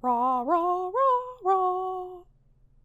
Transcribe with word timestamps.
Rah, 0.00 0.42
rah, 0.42 0.90
rah, 0.90 1.38
rah. 1.42 2.22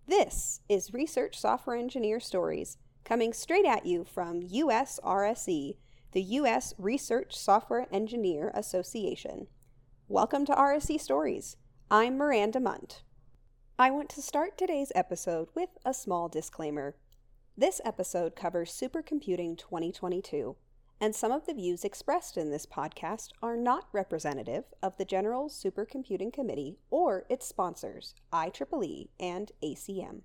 This 0.08 0.62
is 0.67 0.96
Research 0.96 1.39
Software 1.39 1.75
Engineer 1.75 2.20
Stories, 2.20 2.79
coming 3.05 3.33
straight 3.33 3.67
at 3.67 3.86
you 3.86 4.04
from 4.04 4.42
USRSE, 4.42 5.78
the 6.12 6.21
U.S. 6.23 6.73
Research 6.79 7.38
Software 7.38 7.86
Engineer 7.91 8.52
Association. 8.55 9.46
Welcome 10.07 10.44
to 10.47 10.55
RSE 10.55 10.99
Stories. 10.99 11.55
I'm 11.91 12.18
Miranda 12.18 12.60
Munt. 12.60 13.04
I 13.77 13.91
want 13.91 14.09
to 14.09 14.21
start 14.23 14.57
today's 14.57 14.91
episode 14.95 15.50
with 15.54 15.70
a 15.86 15.93
small 15.93 16.30
disclaimer. 16.30 16.95
This 17.55 17.80
episode 17.86 18.36
covers 18.36 18.71
Supercomputing 18.71 19.55
2022, 19.59 20.55
and 21.04 21.13
some 21.13 21.33
of 21.33 21.45
the 21.45 21.54
views 21.54 21.83
expressed 21.83 22.38
in 22.38 22.49
this 22.49 22.65
podcast 22.65 23.31
are 23.41 23.57
not 23.57 23.89
representative 23.91 24.63
of 24.81 24.95
the 24.95 25.03
General 25.03 25.49
Supercomputing 25.49 26.31
Committee 26.31 26.77
or 26.89 27.25
its 27.29 27.45
sponsors, 27.45 28.15
IEEE 28.31 29.09
and 29.20 29.52
ACM. 29.61 30.21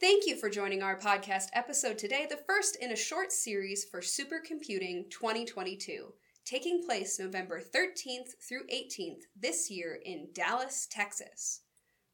Thank 0.00 0.28
you 0.28 0.36
for 0.36 0.48
joining 0.48 0.84
our 0.84 0.96
podcast 0.96 1.48
episode 1.54 1.98
today, 1.98 2.24
the 2.30 2.38
first 2.46 2.76
in 2.76 2.92
a 2.92 2.96
short 2.96 3.32
series 3.32 3.84
for 3.84 4.00
Supercomputing 4.00 5.10
2022, 5.10 6.12
taking 6.44 6.86
place 6.86 7.18
November 7.18 7.60
13th 7.60 8.28
through 8.48 8.68
18th 8.72 9.22
this 9.34 9.72
year 9.72 9.98
in 10.04 10.28
Dallas, 10.32 10.86
Texas. 10.88 11.62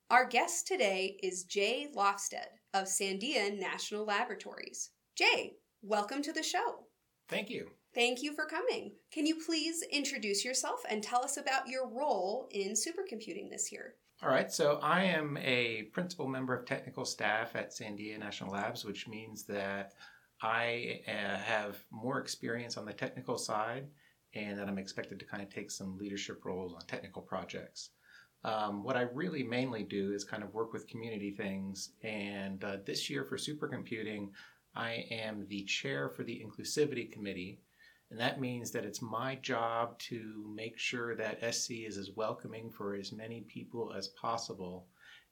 Our 0.09 0.27
guest 0.27 0.67
today 0.67 1.19
is 1.23 1.45
Jay 1.45 1.89
Lofstead 1.95 2.49
of 2.73 2.85
Sandia 2.85 3.55
National 3.55 4.07
Laboratories. 4.07 4.93
Jay, 5.15 5.57
welcome 5.83 6.23
to 6.23 6.33
the 6.33 6.43
show. 6.43 6.87
Thank 7.31 7.49
you. 7.49 7.71
Thank 7.95 8.23
you 8.23 8.35
for 8.35 8.45
coming. 8.45 8.93
Can 9.13 9.27
you 9.27 9.37
please 9.45 9.83
introduce 9.91 10.45
yourself 10.45 10.83
and 10.89 11.03
tell 11.03 11.25
us 11.25 11.37
about 11.37 11.69
your 11.69 11.89
role 11.89 12.49
in 12.53 12.73
supercomputing 12.73 13.51
this 13.51 13.73
year? 13.73 13.95
All 14.23 14.29
right, 14.29 14.53
so 14.53 14.79
I 14.83 15.05
am 15.05 15.39
a 15.39 15.85
principal 15.93 16.29
member 16.29 16.55
of 16.55 16.67
technical 16.67 17.05
staff 17.05 17.57
at 17.57 17.71
Sandia 17.71 18.19
National 18.19 18.53
Labs, 18.53 18.85
which 18.85 19.09
means 19.09 19.45
that 19.47 19.95
I 20.43 21.01
uh, 21.09 21.39
have 21.39 21.79
more 21.91 22.19
experience 22.19 22.77
on 22.77 22.85
the 22.85 22.93
technical 22.93 23.39
side 23.39 23.87
and 24.35 24.59
that 24.59 24.69
I'm 24.69 24.79
expected 24.79 25.19
to 25.19 25.25
kind 25.25 25.43
of 25.43 25.49
take 25.49 25.71
some 25.71 25.97
leadership 25.97 26.45
roles 26.45 26.75
on 26.75 26.81
technical 26.87 27.23
projects. 27.23 27.91
Um, 28.45 28.85
what 28.85 28.97
I 28.97 29.03
really 29.03 29.43
mainly 29.43 29.83
do 29.83 30.13
is 30.13 30.25
kind 30.25 30.43
of 30.43 30.55
work 30.55 30.73
with 30.73 30.89
community 30.89 31.31
things, 31.31 31.91
and 32.03 32.63
uh, 32.65 32.77
this 32.87 33.11
year 33.11 33.25
for 33.25 33.37
supercomputing, 33.37 34.29
I 34.75 35.07
am 35.11 35.47
the 35.49 35.65
chair 35.65 36.09
for 36.09 36.23
the 36.23 36.45
Inclusivity 36.45 37.11
Committee, 37.11 37.61
and 38.11 38.19
that 38.21 38.41
means 38.41 38.71
that 38.73 38.85
it's 38.85 39.03
my 39.03 39.37
job 39.37 39.99
to 40.01 40.53
make 40.55 40.79
sure 40.79 41.15
that 41.17 41.55
SC 41.55 41.73
is 41.87 41.97
as 41.97 42.11
welcoming 42.17 42.71
for 42.71 42.95
as 42.95 43.13
many 43.13 43.43
people 43.43 43.93
as 43.97 44.09
possible 44.09 44.87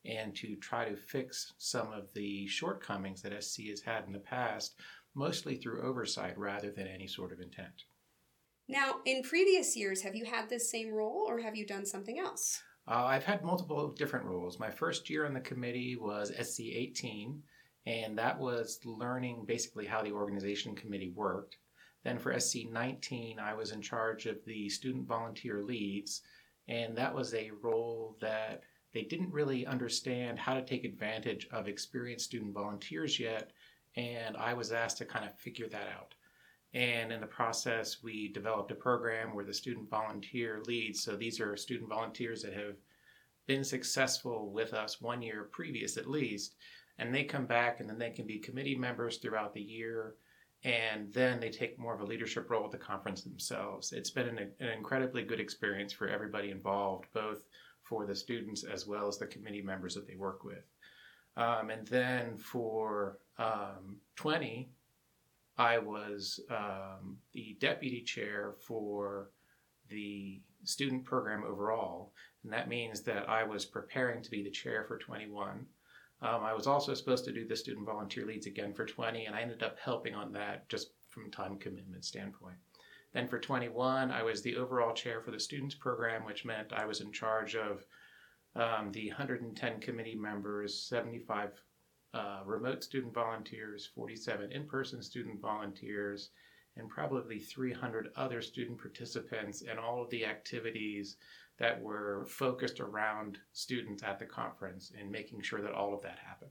and 0.04 0.34
to 0.36 0.56
try 0.56 0.88
to 0.88 0.96
fix 0.96 1.52
some 1.58 1.92
of 1.92 2.12
the 2.14 2.46
shortcomings 2.46 3.22
that 3.22 3.42
SC 3.42 3.62
has 3.68 3.80
had 3.80 4.04
in 4.06 4.12
the 4.12 4.18
past, 4.18 4.74
mostly 5.14 5.56
through 5.56 5.82
oversight 5.82 6.38
rather 6.38 6.70
than 6.70 6.86
any 6.86 7.06
sort 7.06 7.32
of 7.32 7.40
intent. 7.40 7.84
Now, 8.68 8.96
in 9.04 9.22
previous 9.22 9.76
years, 9.76 10.02
have 10.02 10.14
you 10.14 10.26
had 10.26 10.48
this 10.48 10.70
same 10.70 10.92
role 10.92 11.24
or 11.28 11.40
have 11.40 11.56
you 11.56 11.66
done 11.66 11.86
something 11.86 12.18
else? 12.18 12.60
Uh, 12.86 13.04
I've 13.04 13.24
had 13.24 13.44
multiple 13.44 13.92
different 13.92 14.26
roles. 14.26 14.58
My 14.58 14.70
first 14.70 15.10
year 15.10 15.26
on 15.26 15.34
the 15.34 15.40
committee 15.40 15.96
was 15.96 16.32
SC 16.40 16.60
18, 16.60 17.42
and 17.88 18.18
that 18.18 18.38
was 18.38 18.80
learning 18.84 19.44
basically 19.46 19.86
how 19.86 20.02
the 20.02 20.12
organization 20.12 20.74
committee 20.74 21.12
worked. 21.16 21.56
Then 22.04 22.18
for 22.18 22.38
SC 22.38 22.66
19, 22.70 23.38
I 23.38 23.54
was 23.54 23.72
in 23.72 23.80
charge 23.80 24.26
of 24.26 24.44
the 24.44 24.68
student 24.68 25.06
volunteer 25.06 25.62
leads, 25.62 26.20
and 26.68 26.94
that 26.98 27.14
was 27.14 27.32
a 27.32 27.50
role 27.62 28.18
that 28.20 28.62
they 28.92 29.02
didn't 29.02 29.32
really 29.32 29.64
understand 29.64 30.38
how 30.38 30.52
to 30.52 30.62
take 30.62 30.84
advantage 30.84 31.48
of 31.50 31.66
experienced 31.66 32.26
student 32.26 32.52
volunteers 32.52 33.18
yet, 33.18 33.52
and 33.96 34.36
I 34.36 34.52
was 34.52 34.70
asked 34.70 34.98
to 34.98 35.06
kind 35.06 35.24
of 35.24 35.34
figure 35.38 35.68
that 35.68 35.88
out. 35.96 36.14
And 36.74 37.10
in 37.10 37.22
the 37.22 37.26
process, 37.26 38.02
we 38.02 38.28
developed 38.28 38.70
a 38.70 38.74
program 38.74 39.34
where 39.34 39.46
the 39.46 39.54
student 39.54 39.88
volunteer 39.88 40.60
leads, 40.66 41.02
so 41.02 41.16
these 41.16 41.40
are 41.40 41.56
student 41.56 41.88
volunteers 41.88 42.42
that 42.42 42.52
have 42.52 42.76
been 43.46 43.64
successful 43.64 44.50
with 44.52 44.74
us 44.74 45.00
one 45.00 45.22
year 45.22 45.48
previous 45.52 45.96
at 45.96 46.10
least, 46.10 46.56
and 46.98 47.14
they 47.14 47.24
come 47.24 47.46
back 47.46 47.80
and 47.80 47.88
then 47.88 47.98
they 47.98 48.10
can 48.10 48.26
be 48.26 48.38
committee 48.38 48.76
members 48.76 49.18
throughout 49.18 49.54
the 49.54 49.60
year 49.60 50.14
and 50.64 51.12
then 51.12 51.38
they 51.38 51.50
take 51.50 51.78
more 51.78 51.94
of 51.94 52.00
a 52.00 52.04
leadership 52.04 52.50
role 52.50 52.64
at 52.64 52.72
the 52.72 52.78
conference 52.78 53.22
themselves. 53.22 53.92
It's 53.92 54.10
been 54.10 54.28
an, 54.28 54.38
an, 54.58 54.68
incredibly 54.68 55.22
good 55.22 55.38
experience 55.38 55.92
for 55.92 56.08
everybody 56.08 56.50
involved, 56.50 57.06
both 57.14 57.44
for 57.84 58.06
the 58.06 58.14
students 58.14 58.64
as 58.64 58.86
well 58.86 59.06
as 59.06 59.18
the 59.18 59.26
committee 59.26 59.62
members 59.62 59.94
that 59.94 60.06
they 60.06 60.16
work 60.16 60.42
with. 60.44 60.64
Um, 61.36 61.70
and 61.70 61.86
then 61.86 62.36
for 62.36 63.18
um, 63.38 63.98
20, 64.16 64.68
I 65.58 65.78
was 65.78 66.40
um, 66.50 67.18
the 67.32 67.56
deputy 67.60 68.02
chair 68.02 68.54
for 68.66 69.30
the 69.88 70.40
student 70.64 71.04
program 71.04 71.44
overall. 71.44 72.12
And 72.42 72.52
that 72.52 72.68
means 72.68 73.02
that 73.02 73.28
I 73.28 73.44
was 73.44 73.64
preparing 73.64 74.22
to 74.22 74.30
be 74.30 74.42
the 74.42 74.50
chair 74.50 74.84
for 74.88 74.98
21 74.98 75.66
um, 76.20 76.42
I 76.42 76.52
was 76.52 76.66
also 76.66 76.94
supposed 76.94 77.24
to 77.26 77.32
do 77.32 77.46
the 77.46 77.56
student 77.56 77.86
volunteer 77.86 78.26
leads 78.26 78.46
again 78.46 78.72
for 78.72 78.84
20, 78.84 79.26
and 79.26 79.36
I 79.36 79.42
ended 79.42 79.62
up 79.62 79.78
helping 79.78 80.14
on 80.14 80.32
that 80.32 80.68
just 80.68 80.90
from 81.08 81.30
time 81.30 81.58
commitment 81.58 82.04
standpoint. 82.04 82.56
Then 83.12 83.28
for 83.28 83.38
21, 83.38 84.10
I 84.10 84.22
was 84.22 84.42
the 84.42 84.56
overall 84.56 84.92
chair 84.92 85.20
for 85.20 85.30
the 85.30 85.40
students 85.40 85.74
program, 85.74 86.24
which 86.24 86.44
meant 86.44 86.72
I 86.72 86.84
was 86.84 87.00
in 87.00 87.12
charge 87.12 87.54
of 87.56 87.84
um, 88.54 88.90
the 88.92 89.08
110 89.08 89.80
committee 89.80 90.16
members, 90.16 90.78
75 90.82 91.52
uh, 92.14 92.40
remote 92.44 92.82
student 92.82 93.14
volunteers, 93.14 93.86
47 93.94 94.52
in 94.52 94.66
person 94.66 95.02
student 95.02 95.40
volunteers, 95.40 96.30
and 96.76 96.88
probably 96.88 97.38
300 97.38 98.10
other 98.16 98.42
student 98.42 98.78
participants, 98.78 99.62
and 99.62 99.78
all 99.78 100.02
of 100.02 100.10
the 100.10 100.24
activities 100.24 101.16
that 101.58 101.80
were 101.80 102.26
focused 102.28 102.80
around 102.80 103.38
students 103.52 104.02
at 104.02 104.18
the 104.18 104.24
conference 104.24 104.92
and 104.98 105.10
making 105.10 105.42
sure 105.42 105.60
that 105.60 105.72
all 105.72 105.94
of 105.94 106.02
that 106.02 106.18
happened. 106.24 106.50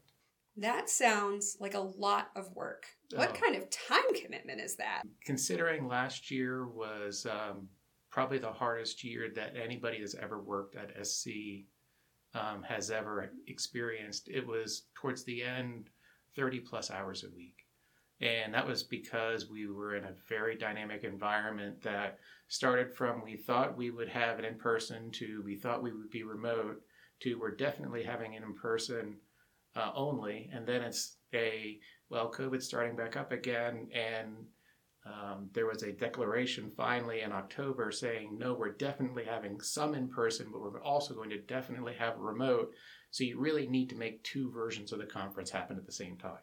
That 0.57 0.89
sounds 0.89 1.57
like 1.59 1.75
a 1.75 1.79
lot 1.79 2.31
of 2.35 2.53
work. 2.55 2.87
What 3.13 3.29
oh. 3.29 3.39
kind 3.39 3.55
of 3.55 3.69
time 3.69 4.13
commitment 4.15 4.59
is 4.59 4.75
that? 4.77 5.03
Considering 5.23 5.87
last 5.87 6.31
year 6.31 6.67
was 6.67 7.27
um, 7.29 7.69
probably 8.09 8.39
the 8.39 8.51
hardest 8.51 9.03
year 9.03 9.29
that 9.35 9.55
anybody 9.55 9.99
that's 9.99 10.15
ever 10.15 10.39
worked 10.39 10.75
at 10.75 11.05
SC 11.05 11.29
um, 12.33 12.63
has 12.63 12.89
ever 12.89 13.31
experienced, 13.47 14.29
it 14.29 14.45
was 14.45 14.83
towards 14.95 15.23
the 15.23 15.43
end 15.43 15.89
30 16.35 16.59
plus 16.61 16.89
hours 16.89 17.23
a 17.23 17.35
week. 17.35 17.66
And 18.19 18.53
that 18.53 18.67
was 18.67 18.81
because 18.83 19.49
we 19.49 19.67
were 19.67 19.95
in 19.95 20.05
a 20.05 20.15
very 20.27 20.57
dynamic 20.57 21.03
environment 21.03 21.81
that 21.83 22.17
started 22.47 22.91
from 22.91 23.23
we 23.23 23.37
thought 23.37 23.77
we 23.77 23.91
would 23.91 24.09
have 24.09 24.39
it 24.39 24.45
in 24.45 24.55
person 24.55 25.11
to 25.11 25.43
we 25.45 25.55
thought 25.55 25.83
we 25.83 25.91
would 25.91 26.09
be 26.09 26.23
remote 26.23 26.81
to 27.19 27.35
we're 27.35 27.51
definitely 27.51 28.03
having 28.03 28.33
it 28.33 28.43
in 28.43 28.55
person 28.55 29.17
uh, 29.77 29.91
only. 29.95 30.49
And 30.51 30.65
then 30.65 30.81
it's 30.81 31.17
a, 31.33 31.79
well, 32.09 32.31
COVID 32.31 32.61
starting 32.61 32.95
back 32.95 33.15
up 33.15 33.31
again. 33.31 33.87
And 33.93 34.35
um, 35.05 35.49
there 35.53 35.67
was 35.67 35.83
a 35.83 35.93
declaration 35.93 36.71
finally 36.75 37.21
in 37.21 37.31
October 37.31 37.91
saying, 37.91 38.37
no, 38.37 38.53
we're 38.53 38.73
definitely 38.73 39.23
having 39.23 39.61
some 39.61 39.93
in 39.93 40.09
person, 40.09 40.47
but 40.51 40.61
we're 40.61 40.83
also 40.83 41.13
going 41.13 41.29
to 41.29 41.39
definitely 41.41 41.93
have 41.97 42.17
remote. 42.17 42.73
So 43.11 43.23
you 43.23 43.39
really 43.39 43.67
need 43.67 43.89
to 43.89 43.95
make 43.95 44.23
two 44.23 44.51
versions 44.51 44.91
of 44.91 44.99
the 44.99 45.05
conference 45.05 45.49
happen 45.49 45.77
at 45.77 45.85
the 45.85 45.91
same 45.91 46.17
time. 46.17 46.39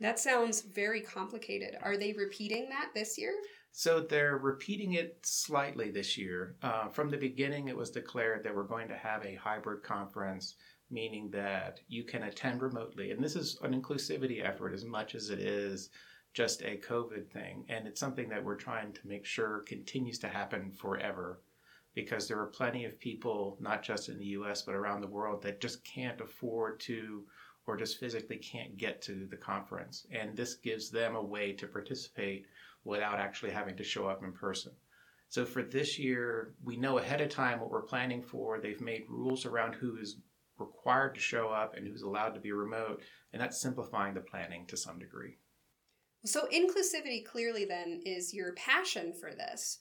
That 0.00 0.18
sounds 0.18 0.60
very 0.62 1.00
complicated. 1.00 1.76
Are 1.82 1.96
they 1.96 2.12
repeating 2.12 2.68
that 2.68 2.90
this 2.94 3.18
year? 3.18 3.34
So 3.72 4.00
they're 4.00 4.38
repeating 4.38 4.94
it 4.94 5.18
slightly 5.22 5.90
this 5.90 6.16
year. 6.16 6.56
Uh, 6.62 6.88
from 6.88 7.10
the 7.10 7.16
beginning, 7.16 7.68
it 7.68 7.76
was 7.76 7.90
declared 7.90 8.44
that 8.44 8.54
we're 8.54 8.62
going 8.62 8.88
to 8.88 8.96
have 8.96 9.24
a 9.24 9.34
hybrid 9.34 9.82
conference, 9.82 10.54
meaning 10.90 11.30
that 11.30 11.80
you 11.88 12.04
can 12.04 12.24
attend 12.24 12.62
remotely. 12.62 13.10
And 13.10 13.22
this 13.22 13.36
is 13.36 13.58
an 13.62 13.80
inclusivity 13.80 14.44
effort 14.44 14.72
as 14.72 14.84
much 14.84 15.14
as 15.14 15.30
it 15.30 15.40
is 15.40 15.90
just 16.32 16.62
a 16.62 16.80
COVID 16.88 17.30
thing. 17.30 17.64
And 17.68 17.86
it's 17.86 18.00
something 18.00 18.28
that 18.28 18.42
we're 18.42 18.56
trying 18.56 18.92
to 18.92 19.06
make 19.06 19.26
sure 19.26 19.64
continues 19.66 20.18
to 20.20 20.28
happen 20.28 20.70
forever 20.70 21.40
because 21.94 22.28
there 22.28 22.38
are 22.38 22.46
plenty 22.46 22.84
of 22.84 23.00
people, 23.00 23.56
not 23.60 23.82
just 23.82 24.08
in 24.08 24.18
the 24.18 24.26
US, 24.26 24.62
but 24.62 24.74
around 24.74 25.00
the 25.00 25.08
world, 25.08 25.42
that 25.42 25.60
just 25.60 25.84
can't 25.84 26.20
afford 26.20 26.78
to 26.80 27.24
or 27.68 27.76
just 27.76 28.00
physically 28.00 28.38
can't 28.38 28.78
get 28.78 29.02
to 29.02 29.26
the 29.30 29.36
conference. 29.36 30.06
And 30.10 30.34
this 30.34 30.54
gives 30.54 30.90
them 30.90 31.14
a 31.14 31.22
way 31.22 31.52
to 31.52 31.66
participate 31.66 32.46
without 32.84 33.20
actually 33.20 33.50
having 33.50 33.76
to 33.76 33.84
show 33.84 34.08
up 34.08 34.24
in 34.24 34.32
person. 34.32 34.72
So 35.28 35.44
for 35.44 35.62
this 35.62 35.98
year, 35.98 36.54
we 36.64 36.78
know 36.78 36.96
ahead 36.96 37.20
of 37.20 37.28
time 37.28 37.60
what 37.60 37.70
we're 37.70 37.82
planning 37.82 38.22
for. 38.22 38.58
They've 38.58 38.80
made 38.80 39.04
rules 39.08 39.44
around 39.44 39.74
who 39.74 39.98
is 39.98 40.16
required 40.58 41.14
to 41.14 41.20
show 41.20 41.50
up 41.50 41.76
and 41.76 41.86
who's 41.86 42.02
allowed 42.02 42.30
to 42.30 42.40
be 42.40 42.52
remote, 42.52 43.02
and 43.32 43.40
that's 43.40 43.60
simplifying 43.60 44.14
the 44.14 44.20
planning 44.20 44.66
to 44.68 44.76
some 44.76 44.98
degree. 44.98 45.36
So, 46.24 46.48
inclusivity 46.52 47.24
clearly 47.24 47.64
then 47.66 48.00
is 48.04 48.34
your 48.34 48.54
passion 48.54 49.12
for 49.12 49.34
this. 49.34 49.78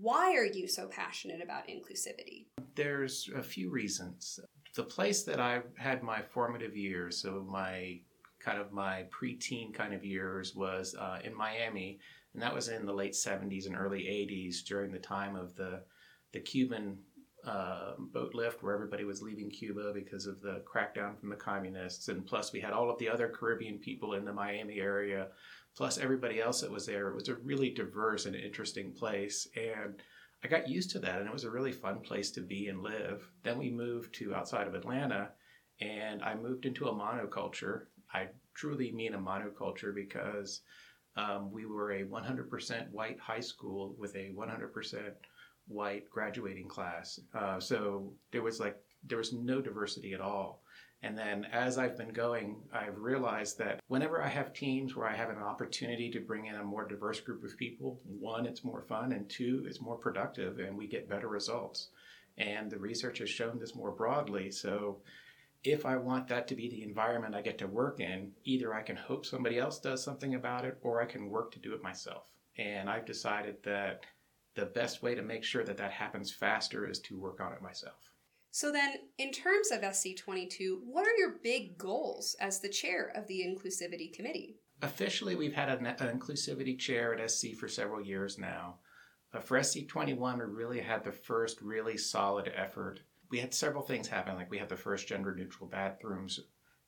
Why 0.00 0.34
are 0.36 0.46
you 0.46 0.66
so 0.66 0.86
passionate 0.86 1.42
about 1.42 1.68
inclusivity? 1.68 2.46
There's 2.74 3.28
a 3.36 3.42
few 3.42 3.70
reasons. 3.70 4.40
The 4.74 4.84
place 4.84 5.22
that 5.24 5.40
I 5.40 5.60
had 5.76 6.02
my 6.02 6.22
formative 6.22 6.76
years, 6.76 7.18
so 7.18 7.46
my 7.48 8.00
kind 8.40 8.58
of 8.58 8.72
my 8.72 9.04
preteen 9.10 9.72
kind 9.72 9.94
of 9.94 10.04
years, 10.04 10.54
was 10.54 10.94
uh, 10.98 11.18
in 11.24 11.34
Miami, 11.34 12.00
and 12.32 12.42
that 12.42 12.54
was 12.54 12.68
in 12.68 12.84
the 12.84 12.92
late 12.92 13.12
70s 13.12 13.66
and 13.66 13.76
early 13.76 14.02
80s 14.02 14.64
during 14.66 14.90
the 14.92 14.98
time 14.98 15.36
of 15.36 15.54
the 15.54 15.82
the 16.32 16.40
Cuban 16.40 16.98
uh, 17.46 17.92
boat 17.98 18.34
lift 18.34 18.62
where 18.62 18.74
everybody 18.74 19.04
was 19.04 19.22
leaving 19.22 19.50
Cuba 19.50 19.92
because 19.92 20.26
of 20.26 20.40
the 20.40 20.62
crackdown 20.64 21.18
from 21.18 21.28
the 21.30 21.36
communists. 21.36 22.08
And 22.08 22.26
plus, 22.26 22.52
we 22.52 22.60
had 22.60 22.72
all 22.72 22.90
of 22.90 22.98
the 22.98 23.08
other 23.08 23.28
Caribbean 23.28 23.78
people 23.78 24.14
in 24.14 24.24
the 24.24 24.32
Miami 24.32 24.80
area, 24.80 25.28
plus 25.76 25.98
everybody 25.98 26.40
else 26.40 26.60
that 26.62 26.70
was 26.70 26.86
there. 26.86 27.08
It 27.08 27.14
was 27.14 27.28
a 27.28 27.36
really 27.36 27.70
diverse 27.70 28.26
and 28.26 28.34
interesting 28.34 28.92
place. 28.92 29.46
And 29.56 30.02
I 30.44 30.48
got 30.48 30.68
used 30.68 30.90
to 30.90 30.98
that, 30.98 31.20
and 31.20 31.26
it 31.26 31.32
was 31.32 31.44
a 31.44 31.50
really 31.50 31.72
fun 31.72 32.00
place 32.00 32.30
to 32.32 32.42
be 32.42 32.68
and 32.68 32.82
live. 32.82 33.26
Then 33.42 33.58
we 33.58 33.70
moved 33.70 34.14
to 34.16 34.34
outside 34.34 34.66
of 34.66 34.74
Atlanta, 34.74 35.30
and 35.80 36.22
I 36.22 36.34
moved 36.34 36.66
into 36.66 36.88
a 36.88 36.94
monoculture. 36.94 37.86
I 38.12 38.28
truly 38.52 38.92
mean 38.92 39.14
a 39.14 39.18
monoculture 39.18 39.94
because 39.94 40.60
um, 41.16 41.50
we 41.50 41.64
were 41.64 41.92
a 41.92 42.04
100% 42.04 42.90
white 42.90 43.18
high 43.18 43.40
school 43.40 43.94
with 43.98 44.14
a 44.16 44.34
100% 44.36 45.12
white 45.68 46.10
graduating 46.10 46.68
class. 46.68 47.20
Uh, 47.34 47.58
so 47.58 48.12
there 48.30 48.42
was 48.42 48.60
like 48.60 48.76
there 49.06 49.18
was 49.18 49.32
no 49.32 49.62
diversity 49.62 50.12
at 50.12 50.20
all. 50.20 50.63
And 51.04 51.18
then 51.18 51.46
as 51.52 51.76
I've 51.76 51.98
been 51.98 52.14
going, 52.14 52.56
I've 52.72 52.96
realized 52.96 53.58
that 53.58 53.82
whenever 53.88 54.22
I 54.22 54.28
have 54.28 54.54
teams 54.54 54.96
where 54.96 55.06
I 55.06 55.14
have 55.14 55.28
an 55.28 55.36
opportunity 55.36 56.10
to 56.10 56.18
bring 56.18 56.46
in 56.46 56.54
a 56.54 56.64
more 56.64 56.88
diverse 56.88 57.20
group 57.20 57.44
of 57.44 57.58
people, 57.58 58.00
one, 58.06 58.46
it's 58.46 58.64
more 58.64 58.80
fun, 58.80 59.12
and 59.12 59.28
two, 59.28 59.64
it's 59.68 59.82
more 59.82 59.98
productive, 59.98 60.60
and 60.60 60.74
we 60.74 60.86
get 60.86 61.06
better 61.06 61.28
results. 61.28 61.88
And 62.38 62.70
the 62.70 62.78
research 62.78 63.18
has 63.18 63.28
shown 63.28 63.58
this 63.58 63.74
more 63.74 63.90
broadly. 63.90 64.50
So 64.50 64.96
if 65.62 65.84
I 65.84 65.98
want 65.98 66.26
that 66.28 66.48
to 66.48 66.54
be 66.54 66.70
the 66.70 66.82
environment 66.82 67.34
I 67.34 67.42
get 67.42 67.58
to 67.58 67.66
work 67.66 68.00
in, 68.00 68.32
either 68.44 68.72
I 68.72 68.80
can 68.80 68.96
hope 68.96 69.26
somebody 69.26 69.58
else 69.58 69.78
does 69.78 70.02
something 70.02 70.34
about 70.34 70.64
it 70.64 70.78
or 70.80 71.02
I 71.02 71.06
can 71.06 71.28
work 71.28 71.52
to 71.52 71.58
do 71.58 71.74
it 71.74 71.82
myself. 71.82 72.24
And 72.56 72.88
I've 72.88 73.04
decided 73.04 73.62
that 73.64 74.04
the 74.54 74.64
best 74.64 75.02
way 75.02 75.14
to 75.14 75.22
make 75.22 75.44
sure 75.44 75.64
that 75.64 75.76
that 75.76 75.92
happens 75.92 76.32
faster 76.32 76.88
is 76.88 76.98
to 77.00 77.18
work 77.18 77.42
on 77.42 77.52
it 77.52 77.60
myself. 77.60 78.13
So, 78.54 78.70
then, 78.70 78.92
in 79.18 79.32
terms 79.32 79.72
of 79.72 79.80
SC22, 79.80 80.78
what 80.84 81.08
are 81.08 81.16
your 81.18 81.40
big 81.42 81.76
goals 81.76 82.36
as 82.38 82.60
the 82.60 82.68
chair 82.68 83.10
of 83.16 83.26
the 83.26 83.40
Inclusivity 83.40 84.12
Committee? 84.12 84.54
Officially, 84.80 85.34
we've 85.34 85.52
had 85.52 85.70
an, 85.70 85.86
inclusivity 85.86 86.78
chair 86.78 87.12
at 87.12 87.28
SC 87.28 87.56
for 87.58 87.66
several 87.66 88.00
years 88.00 88.38
now. 88.38 88.76
But 89.32 89.42
for 89.42 89.58
SC21, 89.58 90.38
we 90.38 90.44
really 90.44 90.80
had 90.80 91.02
the 91.02 91.10
first 91.10 91.60
really 91.62 91.96
solid 91.96 92.52
effort. 92.54 93.00
We 93.28 93.40
had 93.40 93.52
several 93.52 93.82
things 93.82 94.06
happen, 94.06 94.36
like 94.36 94.52
we 94.52 94.58
had 94.58 94.68
the 94.68 94.76
first 94.76 95.08
gender 95.08 95.34
neutral 95.34 95.68
bathrooms, 95.68 96.38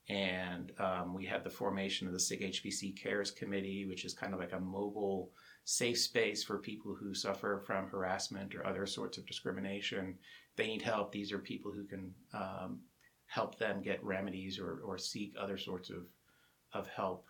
and 0.08 0.70
um, 0.78 1.14
we 1.14 1.26
had 1.26 1.42
the 1.42 1.50
formation 1.50 2.06
of 2.06 2.12
the 2.12 2.20
SIG 2.20 2.42
HPC 2.42 2.96
Cares 2.96 3.32
Committee, 3.32 3.86
which 3.86 4.04
is 4.04 4.14
kind 4.14 4.32
of 4.32 4.38
like 4.38 4.52
a 4.52 4.60
mobile 4.60 5.32
safe 5.64 5.98
space 5.98 6.44
for 6.44 6.58
people 6.58 6.94
who 6.94 7.12
suffer 7.12 7.60
from 7.66 7.88
harassment 7.88 8.54
or 8.54 8.64
other 8.64 8.86
sorts 8.86 9.18
of 9.18 9.26
discrimination. 9.26 10.16
They 10.56 10.66
need 10.66 10.82
help. 10.82 11.12
These 11.12 11.32
are 11.32 11.38
people 11.38 11.70
who 11.70 11.84
can 11.84 12.14
um, 12.32 12.80
help 13.26 13.58
them 13.58 13.82
get 13.82 14.02
remedies 14.04 14.58
or, 14.58 14.80
or 14.84 14.98
seek 14.98 15.34
other 15.38 15.58
sorts 15.58 15.90
of, 15.90 16.06
of 16.72 16.88
help. 16.88 17.26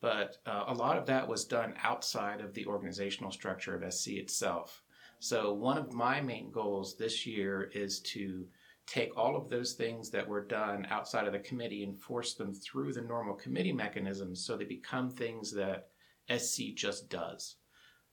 But 0.00 0.36
uh, 0.46 0.64
a 0.68 0.74
lot 0.74 0.98
of 0.98 1.06
that 1.06 1.26
was 1.26 1.44
done 1.44 1.74
outside 1.82 2.40
of 2.40 2.52
the 2.52 2.66
organizational 2.66 3.32
structure 3.32 3.74
of 3.74 3.92
SC 3.92 4.08
itself. 4.12 4.82
So, 5.18 5.54
one 5.54 5.78
of 5.78 5.94
my 5.94 6.20
main 6.20 6.50
goals 6.50 6.96
this 6.96 7.26
year 7.26 7.70
is 7.74 8.00
to 8.00 8.46
take 8.86 9.16
all 9.16 9.36
of 9.36 9.48
those 9.48 9.72
things 9.72 10.10
that 10.10 10.28
were 10.28 10.44
done 10.44 10.86
outside 10.90 11.26
of 11.26 11.32
the 11.32 11.38
committee 11.38 11.82
and 11.82 11.98
force 11.98 12.34
them 12.34 12.54
through 12.54 12.92
the 12.92 13.00
normal 13.00 13.34
committee 13.34 13.72
mechanisms 13.72 14.44
so 14.44 14.56
they 14.56 14.64
become 14.64 15.10
things 15.10 15.50
that 15.52 15.88
SC 16.36 16.74
just 16.74 17.08
does. 17.08 17.56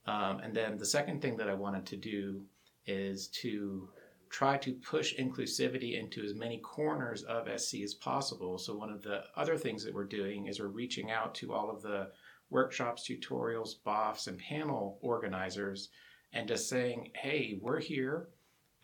Um, 0.06 0.40
and 0.40 0.56
then 0.56 0.78
the 0.78 0.86
second 0.86 1.22
thing 1.22 1.38
that 1.38 1.50
I 1.50 1.54
wanted 1.54 1.86
to 1.88 1.98
do 1.98 2.42
is 2.86 3.28
to 3.28 3.90
try 4.34 4.58
to 4.58 4.74
push 4.74 5.16
inclusivity 5.16 6.00
into 6.00 6.24
as 6.24 6.34
many 6.34 6.58
corners 6.58 7.22
of 7.24 7.48
SC 7.62 7.82
as 7.84 7.94
possible. 7.94 8.58
So, 8.58 8.76
one 8.76 8.90
of 8.90 9.04
the 9.04 9.22
other 9.38 9.58
things 9.58 9.86
that 9.86 9.94
we're 9.94 10.06
doing 10.06 10.48
is 10.48 10.60
we're 10.60 10.68
reaching 10.68 11.12
out 11.12 11.36
to 11.36 11.54
all 11.54 11.70
of 11.70 11.84
the 11.84 12.10
workshops, 12.50 13.08
tutorials, 13.08 13.76
BOFs, 13.86 14.28
and 14.28 14.40
panel 14.40 14.98
organizers 15.02 15.90
and 16.34 16.48
just 16.48 16.68
saying, 16.68 17.12
hey, 17.16 17.60
we're 17.62 17.80
here. 17.80 18.30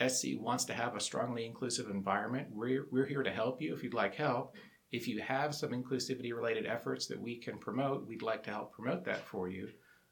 SC 0.08 0.28
wants 0.40 0.66
to 0.66 0.74
have 0.74 0.96
a 0.96 1.02
strongly 1.02 1.48
inclusive 1.48 1.90
environment. 1.90 2.48
We're, 2.52 2.86
we're 2.92 3.08
here 3.08 3.24
to 3.24 3.32
help 3.32 3.60
you 3.60 3.74
if 3.74 3.84
you'd 3.84 3.96
like 3.96 4.16
help. 4.16 4.56
If 4.92 5.08
you 5.08 5.20
have 5.20 5.56
some 5.56 5.72
inclusivity 5.72 6.32
related 6.32 6.68
efforts 6.68 7.08
that 7.08 7.20
we 7.20 7.38
can 7.38 7.58
promote, 7.58 8.08
we'd 8.08 8.22
like 8.22 8.44
to 8.44 8.52
help 8.52 8.72
promote 8.72 9.04
that 9.06 9.28
for 9.28 9.50
you 9.50 9.68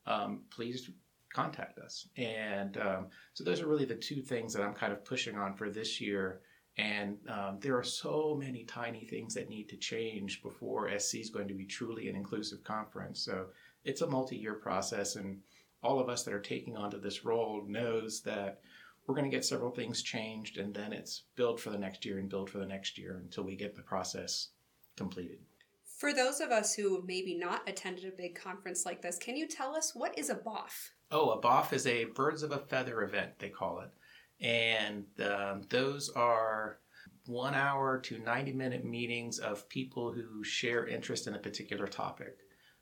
um, 0.07 0.41
please 0.49 0.89
contact 1.33 1.79
us. 1.79 2.07
And 2.17 2.77
um, 2.77 3.07
so 3.33 3.43
those 3.43 3.61
are 3.61 3.67
really 3.67 3.85
the 3.85 3.95
two 3.95 4.21
things 4.21 4.53
that 4.53 4.63
I'm 4.63 4.73
kind 4.73 4.93
of 4.93 5.05
pushing 5.05 5.37
on 5.37 5.55
for 5.55 5.69
this 5.69 6.01
year. 6.01 6.41
And 6.77 7.17
um, 7.27 7.57
there 7.59 7.77
are 7.77 7.83
so 7.83 8.37
many 8.39 8.63
tiny 8.63 9.05
things 9.05 9.33
that 9.33 9.49
need 9.49 9.67
to 9.69 9.77
change 9.77 10.43
before 10.43 10.89
SC 10.99 11.15
is 11.15 11.29
going 11.29 11.47
to 11.47 11.53
be 11.53 11.65
truly 11.65 12.07
an 12.07 12.15
inclusive 12.15 12.63
conference. 12.63 13.19
So 13.19 13.47
it's 13.83 14.01
a 14.01 14.07
multi-year 14.07 14.55
process, 14.55 15.15
and 15.15 15.39
all 15.81 15.99
of 15.99 16.09
us 16.09 16.23
that 16.23 16.33
are 16.33 16.39
taking 16.39 16.75
onto 16.75 16.99
this 16.99 17.25
role 17.25 17.63
knows 17.67 18.21
that 18.21 18.59
we're 19.07 19.15
going 19.15 19.29
to 19.29 19.35
get 19.35 19.45
several 19.45 19.71
things 19.71 20.03
changed, 20.03 20.57
and 20.57 20.73
then 20.73 20.91
it's 20.91 21.23
build 21.35 21.59
for 21.59 21.69
the 21.69 21.77
next 21.77 22.05
year 22.05 22.19
and 22.19 22.29
build 22.29 22.49
for 22.49 22.59
the 22.59 22.65
next 22.65 22.97
year 22.97 23.21
until 23.23 23.43
we 23.43 23.55
get 23.55 23.75
the 23.75 23.81
process 23.81 24.49
completed. 24.97 25.39
For 25.97 26.13
those 26.13 26.41
of 26.41 26.51
us 26.51 26.75
who 26.75 27.03
maybe 27.07 27.35
not 27.35 27.67
attended 27.67 28.05
a 28.05 28.15
big 28.15 28.35
conference 28.35 28.85
like 28.85 29.01
this, 29.01 29.17
can 29.17 29.35
you 29.35 29.47
tell 29.47 29.75
us 29.75 29.95
what 29.95 30.15
is 30.17 30.29
a 30.29 30.35
BOF? 30.35 30.91
Oh, 31.09 31.31
a 31.31 31.41
BOF 31.41 31.73
is 31.73 31.87
a 31.87 32.05
birds 32.05 32.43
of 32.43 32.51
a 32.51 32.59
feather 32.59 33.01
event, 33.01 33.39
they 33.39 33.49
call 33.49 33.79
it. 33.79 33.89
And 34.39 35.05
um, 35.27 35.63
those 35.69 36.09
are 36.09 36.77
one 37.25 37.55
hour 37.55 37.99
to 38.01 38.19
90 38.19 38.53
minute 38.53 38.85
meetings 38.85 39.39
of 39.39 39.67
people 39.69 40.13
who 40.13 40.43
share 40.43 40.85
interest 40.85 41.25
in 41.25 41.33
a 41.33 41.39
particular 41.39 41.87
topic. 41.87 42.37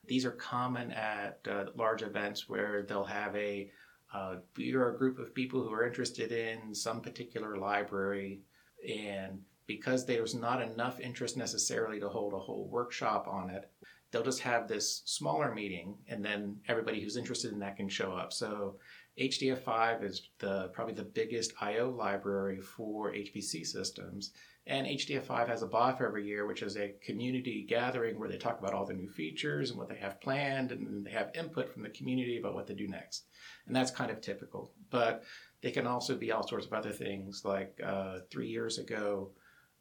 These 0.06 0.25
are 0.25 0.31
common 0.31 0.91
at 0.91 1.39
uh, 1.50 1.65
large 1.75 2.01
events 2.01 2.50
where 2.50 2.83
they'll 2.83 3.06
have 3.06 3.33
a 3.35 3.71
uh, 4.13 4.35
you're 4.57 4.94
a 4.94 4.97
group 4.97 5.19
of 5.19 5.33
people 5.33 5.61
who 5.61 5.73
are 5.73 5.88
interested 5.88 6.31
in 6.31 6.75
some 6.75 7.01
particular 7.01 7.57
library 7.57 8.41
and 8.88 9.39
because 9.67 10.06
there's 10.06 10.35
not 10.35 10.62
enough 10.62 11.00
interest 11.00 11.38
necessarily 11.38 11.99
to 11.99 12.09
hold 12.09 12.33
a 12.33 12.40
whole 12.40 12.68
workshop 12.69 13.28
on 13.28 13.49
it, 13.49 13.69
they'll 14.11 14.23
just 14.23 14.42
have 14.42 14.68
this 14.68 15.01
smaller 15.06 15.54
meeting 15.54 15.95
and 16.07 16.23
then 16.23 16.57
everybody 16.68 17.01
who's 17.01 17.18
interested 17.18 17.51
in 17.51 17.59
that 17.59 17.78
can 17.78 17.90
show 17.90 18.13
up. 18.13 18.31
So 18.31 18.75
HDF5 19.19 20.04
is 20.04 20.30
the 20.40 20.69
probably 20.73 20.94
the 20.94 21.04
biggest 21.04 21.54
IO 21.61 21.90
library 21.90 22.59
for 22.59 23.11
HPC 23.11 23.66
systems. 23.66 24.31
And 24.68 24.87
HDF5 24.87 25.47
has 25.47 25.61
a 25.61 25.68
BOF 25.68 26.01
every 26.01 26.25
year, 26.25 26.47
which 26.47 26.63
is 26.63 26.75
a 26.75 26.95
community 27.04 27.66
gathering 27.69 28.19
where 28.19 28.28
they 28.28 28.37
talk 28.37 28.59
about 28.59 28.73
all 28.73 28.85
the 28.85 28.94
new 28.94 29.09
features 29.09 29.69
and 29.69 29.78
what 29.78 29.90
they 29.90 29.97
have 29.97 30.19
planned, 30.19 30.71
and 30.71 31.06
they 31.06 31.11
have 31.11 31.30
input 31.35 31.71
from 31.71 31.83
the 31.83 31.90
community 31.90 32.40
about 32.40 32.56
what 32.56 32.66
to 32.68 32.73
do 32.73 32.87
next. 32.87 33.25
And 33.68 33.75
that's 33.75 33.92
kind 33.92 34.09
of 34.09 34.21
typical. 34.21 34.71
But 34.90 35.23
they 35.61 35.69
can 35.69 35.85
also 35.85 36.16
be 36.16 36.31
all 36.31 36.47
sorts 36.47 36.66
of 36.66 36.73
other 36.73 36.92
things. 36.92 37.44
Like 37.45 37.80
uh, 37.85 38.19
three 38.31 38.47
years 38.47 38.80
ago, 38.80 39.30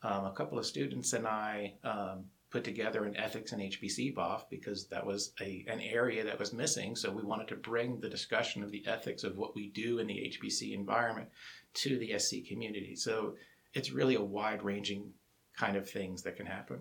um, 0.04 0.26
a 0.26 0.32
couple 0.32 0.58
of 0.58 0.66
students 0.66 1.14
and 1.14 1.26
I 1.26 1.75
um, 1.82 2.26
put 2.50 2.62
together 2.62 3.04
an 3.04 3.16
ethics 3.16 3.52
and 3.52 3.62
HPC 3.62 4.14
BOF 4.14 4.49
because 4.50 4.87
that 4.88 5.04
was 5.04 5.32
a, 5.40 5.64
an 5.66 5.80
area 5.80 6.23
that 6.23 6.38
was 6.38 6.52
missing. 6.52 6.94
So 6.94 7.11
we 7.11 7.23
wanted 7.23 7.49
to 7.49 7.56
bring 7.56 7.99
the 7.99 8.08
discussion 8.08 8.62
of 8.62 8.70
the 8.70 8.87
ethics 8.87 9.25
of 9.25 9.37
what 9.38 9.56
we 9.56 9.70
do 9.70 9.99
in 9.99 10.06
the 10.06 10.14
HPC 10.14 10.73
environment 10.75 11.30
to 11.75 11.99
the 11.99 12.16
SC 12.18 12.46
community. 12.46 12.94
So 12.94 13.34
it's 13.73 13.90
really 13.90 14.14
a 14.14 14.23
wide 14.23 14.62
ranging 14.62 15.11
kind 15.56 15.76
of 15.76 15.88
things 15.88 16.23
that 16.23 16.37
can 16.37 16.46
happen. 16.46 16.80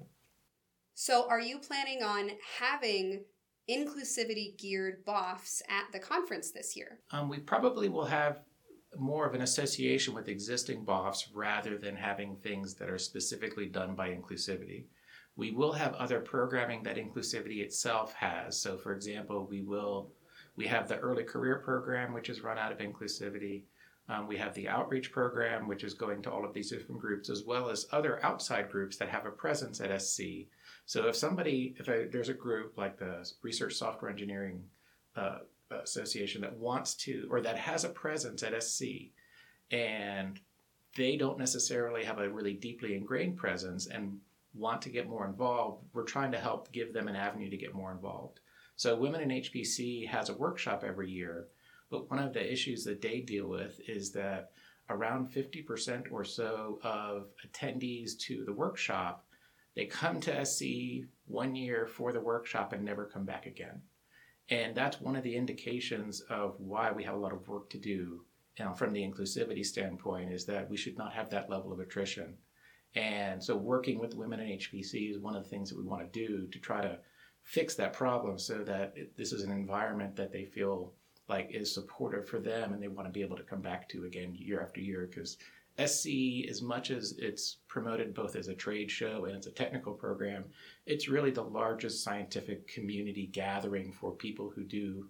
So 0.93 1.27
are 1.27 1.41
you 1.41 1.57
planning 1.57 2.03
on 2.03 2.31
having 2.59 3.23
inclusivity 3.69 4.57
geared 4.57 5.05
BOFs 5.05 5.61
at 5.69 5.85
the 5.91 5.99
conference 5.99 6.51
this 6.51 6.75
year? 6.75 6.99
Um, 7.11 7.29
we 7.29 7.39
probably 7.39 7.89
will 7.89 8.05
have 8.05 8.41
more 8.97 9.25
of 9.27 9.33
an 9.33 9.41
association 9.41 10.13
with 10.13 10.27
existing 10.27 10.85
BOFs 10.85 11.27
rather 11.33 11.77
than 11.77 11.95
having 11.95 12.35
things 12.35 12.73
that 12.75 12.89
are 12.89 12.97
specifically 12.97 13.65
done 13.65 13.95
by 13.95 14.09
inclusivity. 14.09 14.85
We 15.35 15.51
will 15.51 15.73
have 15.73 15.93
other 15.95 16.19
programming 16.19 16.83
that 16.83 16.97
inclusivity 16.97 17.61
itself 17.61 18.13
has. 18.13 18.59
So, 18.59 18.77
for 18.77 18.93
example, 18.93 19.47
we 19.49 19.61
will 19.61 20.11
we 20.55 20.67
have 20.67 20.87
the 20.87 20.99
early 20.99 21.23
career 21.23 21.57
program, 21.57 22.13
which 22.13 22.29
is 22.29 22.41
run 22.41 22.59
out 22.59 22.71
of 22.71 22.77
inclusivity. 22.77 23.63
Um, 24.09 24.27
we 24.27 24.37
have 24.37 24.53
the 24.53 24.67
outreach 24.67 25.11
program, 25.11 25.67
which 25.67 25.83
is 25.83 25.93
going 25.93 26.21
to 26.23 26.31
all 26.31 26.45
of 26.45 26.53
these 26.53 26.69
different 26.69 27.01
groups, 27.01 27.29
as 27.29 27.43
well 27.45 27.69
as 27.69 27.87
other 27.91 28.23
outside 28.23 28.69
groups 28.69 28.97
that 28.97 29.09
have 29.09 29.25
a 29.25 29.31
presence 29.31 29.81
at 29.81 30.01
SC. 30.01 30.21
So, 30.85 31.07
if 31.07 31.15
somebody, 31.15 31.75
if 31.79 31.87
a, 31.87 32.07
there's 32.11 32.29
a 32.29 32.33
group 32.33 32.77
like 32.77 32.97
the 32.97 33.27
Research 33.41 33.73
Software 33.73 34.11
Engineering 34.11 34.63
uh, 35.15 35.39
association 35.81 36.41
that 36.41 36.57
wants 36.57 36.93
to 36.95 37.27
or 37.29 37.41
that 37.41 37.57
has 37.57 37.83
a 37.83 37.89
presence 37.89 38.43
at 38.43 38.61
SC 38.63 38.83
and 39.71 40.39
they 40.95 41.17
don't 41.17 41.39
necessarily 41.39 42.03
have 42.03 42.19
a 42.19 42.29
really 42.29 42.53
deeply 42.53 42.95
ingrained 42.95 43.37
presence 43.37 43.87
and 43.87 44.19
want 44.53 44.81
to 44.83 44.89
get 44.89 45.09
more 45.09 45.25
involved, 45.25 45.83
we're 45.93 46.03
trying 46.03 46.31
to 46.31 46.39
help 46.39 46.71
give 46.71 46.93
them 46.93 47.07
an 47.07 47.15
avenue 47.15 47.49
to 47.49 47.57
get 47.57 47.73
more 47.73 47.91
involved. 47.91 48.39
So, 48.75 48.95
Women 48.95 49.21
in 49.21 49.41
HPC 49.41 50.07
has 50.07 50.29
a 50.29 50.35
workshop 50.35 50.83
every 50.85 51.09
year, 51.09 51.47
but 51.89 52.09
one 52.09 52.19
of 52.19 52.33
the 52.33 52.51
issues 52.51 52.83
that 52.83 53.01
they 53.01 53.19
deal 53.21 53.47
with 53.47 53.79
is 53.87 54.11
that 54.11 54.51
around 54.89 55.31
50% 55.31 56.11
or 56.11 56.23
so 56.23 56.79
of 56.83 57.29
attendees 57.47 58.17
to 58.19 58.43
the 58.45 58.53
workshop 58.53 59.25
they 59.75 59.85
come 59.85 60.19
to 60.21 60.45
SC 60.45 61.07
one 61.25 61.55
year 61.55 61.87
for 61.87 62.13
the 62.13 62.19
workshop 62.19 62.73
and 62.73 62.83
never 62.83 63.05
come 63.05 63.25
back 63.25 63.45
again. 63.45 63.81
And 64.49 64.75
that's 64.75 64.99
one 64.99 65.15
of 65.15 65.23
the 65.23 65.35
indications 65.35 66.21
of 66.29 66.55
why 66.59 66.91
we 66.91 67.03
have 67.03 67.15
a 67.15 67.19
lot 67.19 67.33
of 67.33 67.47
work 67.47 67.69
to 67.71 67.77
do 67.77 68.25
you 68.57 68.65
know, 68.65 68.73
from 68.73 68.93
the 68.93 69.01
inclusivity 69.01 69.65
standpoint 69.65 70.31
is 70.31 70.45
that 70.45 70.69
we 70.69 70.77
should 70.77 70.97
not 70.97 71.13
have 71.13 71.29
that 71.29 71.49
level 71.49 71.71
of 71.71 71.79
attrition. 71.79 72.37
And 72.95 73.43
so 73.43 73.55
working 73.55 73.99
with 73.99 74.15
women 74.15 74.39
in 74.39 74.57
HPC 74.59 75.11
is 75.11 75.17
one 75.17 75.35
of 75.35 75.43
the 75.43 75.49
things 75.49 75.69
that 75.69 75.77
we 75.77 75.83
want 75.83 76.01
to 76.01 76.27
do 76.27 76.47
to 76.47 76.59
try 76.59 76.81
to 76.81 76.99
fix 77.41 77.73
that 77.75 77.93
problem 77.93 78.37
so 78.37 78.63
that 78.63 78.93
it, 78.95 79.17
this 79.17 79.33
is 79.33 79.43
an 79.43 79.51
environment 79.51 80.15
that 80.15 80.31
they 80.31 80.45
feel 80.45 80.93
like 81.27 81.49
is 81.51 81.73
supportive 81.73 82.27
for 82.27 82.39
them 82.39 82.73
and 82.73 82.81
they 82.81 82.87
want 82.87 83.07
to 83.07 83.11
be 83.11 83.21
able 83.21 83.37
to 83.37 83.43
come 83.43 83.61
back 83.61 83.89
to 83.89 84.05
again 84.05 84.35
year 84.35 84.61
after 84.61 84.79
year 84.79 85.09
because 85.09 85.37
SC, 85.77 86.47
as 86.49 86.61
much 86.61 86.91
as 86.91 87.13
it's 87.17 87.57
promoted 87.67 88.13
both 88.13 88.35
as 88.35 88.47
a 88.47 88.53
trade 88.53 88.91
show 88.91 89.25
and 89.25 89.35
as 89.35 89.47
a 89.47 89.51
technical 89.51 89.93
program, 89.93 90.45
it's 90.85 91.07
really 91.07 91.31
the 91.31 91.43
largest 91.43 92.03
scientific 92.03 92.67
community 92.67 93.27
gathering 93.27 93.91
for 93.91 94.11
people 94.11 94.49
who 94.49 94.63
do 94.63 95.09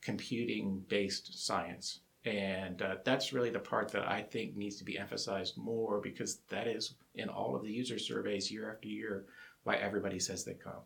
computing 0.00 0.84
based 0.88 1.44
science. 1.44 2.00
And 2.24 2.80
uh, 2.80 2.96
that's 3.04 3.32
really 3.32 3.50
the 3.50 3.58
part 3.58 3.90
that 3.92 4.08
I 4.08 4.22
think 4.22 4.56
needs 4.56 4.76
to 4.76 4.84
be 4.84 4.98
emphasized 4.98 5.58
more 5.58 6.00
because 6.00 6.38
that 6.48 6.66
is 6.66 6.94
in 7.16 7.28
all 7.28 7.56
of 7.56 7.62
the 7.62 7.72
user 7.72 7.98
surveys 7.98 8.50
year 8.50 8.70
after 8.72 8.88
year 8.88 9.24
why 9.64 9.76
everybody 9.76 10.18
says 10.20 10.44
they 10.44 10.54
come. 10.54 10.82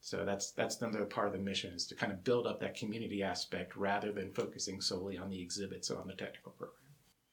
So 0.00 0.24
that's 0.24 0.52
that's 0.52 0.80
another 0.80 1.04
part 1.04 1.26
of 1.26 1.32
the 1.32 1.38
mission 1.40 1.74
is 1.74 1.86
to 1.86 1.94
kind 1.94 2.12
of 2.12 2.22
build 2.22 2.46
up 2.46 2.60
that 2.60 2.76
community 2.76 3.22
aspect 3.22 3.76
rather 3.76 4.12
than 4.12 4.30
focusing 4.30 4.80
solely 4.80 5.18
on 5.18 5.28
the 5.30 5.40
exhibits 5.40 5.90
and 5.90 5.98
on 5.98 6.06
the 6.06 6.14
technical 6.14 6.52
program. 6.52 6.87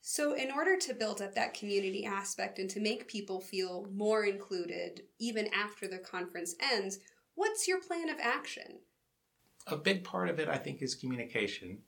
So, 0.08 0.36
in 0.36 0.52
order 0.52 0.78
to 0.78 0.94
build 0.94 1.20
up 1.20 1.34
that 1.34 1.56
community 1.56 2.06
aspect 2.06 2.60
and 2.60 2.70
to 2.70 2.80
make 2.80 3.08
people 3.08 3.42
feel 3.42 3.88
more 3.92 4.24
included, 4.24 5.02
even 5.18 5.52
after 5.52 5.88
the 5.88 5.98
conference 5.98 6.54
ends, 6.62 7.00
what's 7.34 7.68
your 7.68 7.82
plan 7.82 8.10
of 8.10 8.20
action? 8.20 8.82
A 9.66 9.76
big 9.76 10.04
part 10.04 10.30
of 10.30 10.40
it, 10.40 10.48
I 10.48 10.58
think, 10.58 10.84
is 10.84 10.94
communication. 10.94 11.80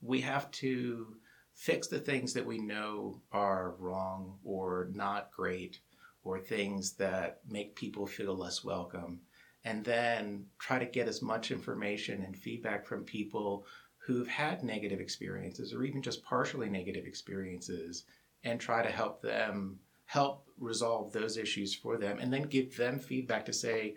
We 0.00 0.22
have 0.22 0.50
to 0.52 1.14
fix 1.52 1.88
the 1.88 2.00
things 2.00 2.32
that 2.32 2.46
we 2.46 2.56
know 2.56 3.20
are 3.32 3.74
wrong 3.78 4.38
or 4.42 4.88
not 4.94 5.30
great 5.30 5.80
or 6.24 6.40
things 6.40 6.92
that 6.92 7.40
make 7.46 7.76
people 7.76 8.06
feel 8.06 8.34
less 8.34 8.64
welcome. 8.64 9.20
And 9.66 9.84
then 9.84 10.46
try 10.58 10.78
to 10.78 10.86
get 10.86 11.06
as 11.06 11.20
much 11.20 11.50
information 11.50 12.22
and 12.22 12.34
feedback 12.34 12.86
from 12.86 13.04
people 13.04 13.66
who've 14.08 14.26
had 14.26 14.64
negative 14.64 15.00
experiences 15.00 15.74
or 15.74 15.84
even 15.84 16.00
just 16.00 16.24
partially 16.24 16.70
negative 16.70 17.04
experiences 17.04 18.04
and 18.42 18.58
try 18.58 18.82
to 18.82 18.88
help 18.90 19.20
them 19.20 19.78
help 20.06 20.46
resolve 20.58 21.12
those 21.12 21.36
issues 21.36 21.74
for 21.74 21.98
them 21.98 22.18
and 22.18 22.32
then 22.32 22.44
give 22.44 22.74
them 22.74 22.98
feedback 22.98 23.44
to 23.44 23.52
say 23.52 23.94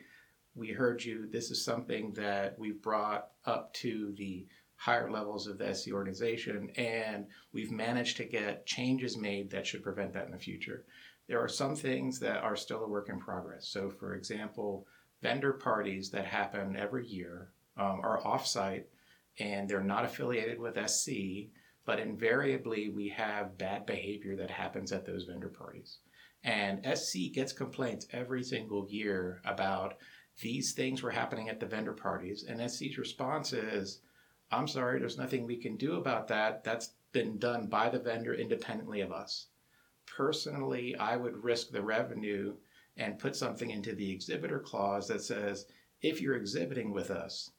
we 0.54 0.68
heard 0.68 1.02
you 1.02 1.28
this 1.28 1.50
is 1.50 1.64
something 1.64 2.12
that 2.12 2.60
we've 2.60 2.82
brought 2.82 3.30
up 3.46 3.74
to 3.74 4.14
the 4.18 4.46
higher 4.76 5.10
levels 5.10 5.48
of 5.48 5.58
the 5.58 5.74
SC 5.74 5.94
organization 5.94 6.70
and 6.76 7.26
we've 7.54 7.72
managed 7.72 8.18
to 8.18 8.26
get 8.26 8.66
changes 8.66 9.16
made 9.16 9.50
that 9.50 9.66
should 9.66 9.82
prevent 9.82 10.12
that 10.12 10.26
in 10.26 10.32
the 10.32 10.38
future. 10.38 10.84
There 11.30 11.40
are 11.40 11.48
some 11.48 11.74
things 11.74 12.20
that 12.20 12.44
are 12.44 12.58
still 12.58 12.84
a 12.84 12.90
work 12.90 13.08
in 13.08 13.18
progress. 13.18 13.66
So, 13.70 13.90
for 13.90 14.16
example, 14.16 14.86
vendor 15.22 15.54
parties 15.54 16.10
that 16.10 16.26
happen 16.26 16.76
every 16.76 17.08
year 17.08 17.54
um, 17.78 18.02
are 18.04 18.22
offsite 18.24 18.84
and 19.40 19.70
they're 19.70 19.84
not 19.84 20.06
affiliated 20.06 20.60
with 20.60 20.90
SC, 20.90 21.50
but 21.86 22.00
invariably 22.00 22.90
we 22.90 23.10
have 23.10 23.58
bad 23.58 23.86
behavior 23.86 24.36
that 24.36 24.52
happens 24.52 24.92
at 24.92 25.06
those 25.06 25.24
vendor 25.24 25.50
parties. 25.50 26.00
And 26.44 26.86
SC 26.98 27.32
gets 27.34 27.54
complaints 27.54 28.08
every 28.12 28.44
single 28.44 28.88
year 28.90 29.42
about 29.46 29.98
these 30.42 30.74
things 30.74 31.04
were 31.04 31.12
happening 31.12 31.50
at 31.50 31.60
the 31.60 31.66
vendor 31.66 31.94
parties. 31.94 32.44
And 32.48 32.70
SC's 32.70 32.98
response 32.98 33.54
is, 33.54 34.02
I'm 34.52 34.68
sorry, 34.68 35.00
there's 35.00 35.18
nothing 35.18 35.46
we 35.46 35.58
can 35.58 35.78
do 35.78 35.96
about 35.96 36.28
that. 36.30 36.64
That's 36.64 36.94
been 37.12 37.38
done 37.38 37.68
by 37.68 37.90
the 37.90 38.00
vendor 38.00 38.34
independently 38.34 39.02
of 39.02 39.12
us. 39.12 39.48
Personally, 40.06 40.96
I 40.96 41.16
would 41.16 41.44
risk 41.44 41.72
the 41.72 41.82
revenue 41.82 42.56
and 42.98 43.20
put 43.20 43.36
something 43.36 43.70
into 43.70 43.94
the 43.94 44.12
exhibitor 44.12 44.60
clause 44.60 45.08
that 45.08 45.22
says, 45.22 45.66
if 46.02 46.20
you're 46.20 46.36
exhibiting 46.36 46.92
with 46.92 47.12
us, 47.12 47.52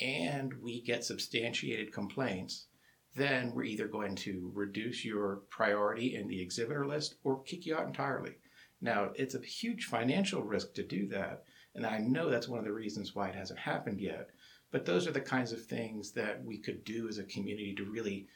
and 0.00 0.52
we 0.62 0.82
get 0.82 1.04
substantiated 1.04 1.92
complaints, 1.92 2.66
then 3.14 3.52
we're 3.54 3.64
either 3.64 3.88
going 3.88 4.14
to 4.14 4.50
reduce 4.54 5.04
your 5.04 5.42
priority 5.48 6.14
in 6.14 6.28
the 6.28 6.40
exhibitor 6.40 6.86
list 6.86 7.16
or 7.24 7.42
kick 7.42 7.64
you 7.64 7.76
out 7.76 7.86
entirely. 7.86 8.36
Now, 8.80 9.10
it's 9.14 9.34
a 9.34 9.40
huge 9.40 9.86
financial 9.86 10.42
risk 10.42 10.74
to 10.74 10.82
do 10.82 11.08
that, 11.08 11.44
and 11.74 11.86
I 11.86 11.98
know 11.98 12.28
that's 12.28 12.48
one 12.48 12.58
of 12.58 12.64
the 12.64 12.72
reasons 12.72 13.14
why 13.14 13.28
it 13.28 13.34
hasn't 13.34 13.58
happened 13.58 14.00
yet. 14.00 14.30
But 14.70 14.84
those 14.84 15.06
are 15.06 15.12
the 15.12 15.20
kinds 15.20 15.52
of 15.52 15.64
things 15.64 16.12
that 16.12 16.44
we 16.44 16.58
could 16.58 16.84
do 16.84 17.08
as 17.08 17.18
a 17.18 17.24
community 17.24 17.74
to 17.76 17.84
really 17.84 18.26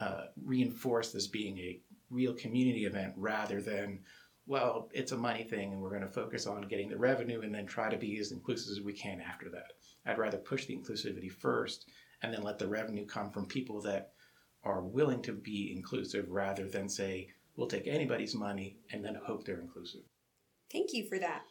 uh, 0.00 0.26
reinforce 0.42 1.12
this 1.12 1.26
being 1.26 1.58
a 1.58 1.80
real 2.10 2.34
community 2.34 2.84
event 2.86 3.14
rather 3.16 3.60
than, 3.60 4.00
well, 4.46 4.88
it's 4.92 5.12
a 5.12 5.16
money 5.16 5.44
thing 5.44 5.72
and 5.72 5.80
we're 5.80 5.90
going 5.90 6.02
to 6.02 6.08
focus 6.08 6.46
on 6.46 6.62
getting 6.62 6.88
the 6.88 6.98
revenue 6.98 7.42
and 7.42 7.54
then 7.54 7.66
try 7.66 7.88
to 7.88 7.96
be 7.96 8.18
as 8.18 8.32
inclusive 8.32 8.72
as 8.72 8.80
we 8.80 8.92
can 8.92 9.20
after 9.20 9.48
that. 9.50 9.72
I'd 10.04 10.18
rather 10.18 10.38
push 10.38 10.66
the 10.66 10.76
inclusivity 10.76 11.30
first 11.30 11.88
and 12.22 12.32
then 12.32 12.42
let 12.42 12.58
the 12.58 12.68
revenue 12.68 13.06
come 13.06 13.30
from 13.30 13.46
people 13.46 13.80
that 13.82 14.12
are 14.64 14.82
willing 14.82 15.22
to 15.22 15.32
be 15.32 15.72
inclusive 15.74 16.26
rather 16.28 16.68
than 16.68 16.88
say, 16.88 17.28
we'll 17.56 17.68
take 17.68 17.86
anybody's 17.86 18.34
money 18.34 18.78
and 18.92 19.04
then 19.04 19.16
hope 19.26 19.44
they're 19.44 19.60
inclusive. 19.60 20.02
Thank 20.70 20.92
you 20.92 21.06
for 21.08 21.18
that. 21.18 21.42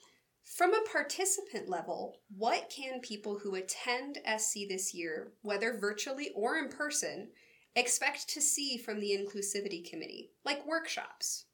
From 0.43 0.73
a 0.73 0.83
participant 0.91 1.69
level, 1.69 2.17
what 2.35 2.73
can 2.75 2.99
people 2.99 3.39
who 3.39 3.55
attend 3.55 4.17
SC 4.37 4.61
this 4.67 4.93
year, 4.93 5.33
whether 5.43 5.77
virtually 5.77 6.31
or 6.35 6.57
in 6.57 6.69
person, 6.69 7.29
expect 7.75 8.27
to 8.29 8.41
see 8.41 8.77
from 8.77 8.99
the 8.99 9.11
Inclusivity 9.11 9.87
Committee, 9.87 10.31
like 10.43 10.65
workshops? 10.65 11.45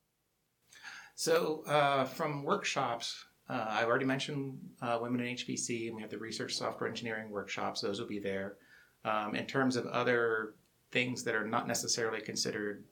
So, 1.20 1.64
uh, 1.66 2.04
from 2.06 2.44
workshops, 2.44 3.26
uh, 3.50 3.66
I've 3.68 3.88
already 3.88 4.06
mentioned 4.06 4.60
uh, 4.84 5.00
Women 5.02 5.22
in 5.22 5.36
HPC, 5.36 5.88
and 5.88 5.96
we 5.96 6.04
have 6.04 6.12
the 6.12 6.20
research 6.20 6.54
software 6.54 6.88
engineering 6.88 7.32
workshops. 7.32 7.82
Those 7.82 8.00
will 8.00 8.08
be 8.08 8.20
there. 8.20 8.58
Um, 9.04 9.34
in 9.34 9.48
terms 9.48 9.78
of 9.78 9.88
other 9.88 10.54
things 10.92 11.24
that 11.24 11.34
are 11.34 11.48
not 11.48 11.68
necessarily 11.68 12.22
considered 12.22 12.84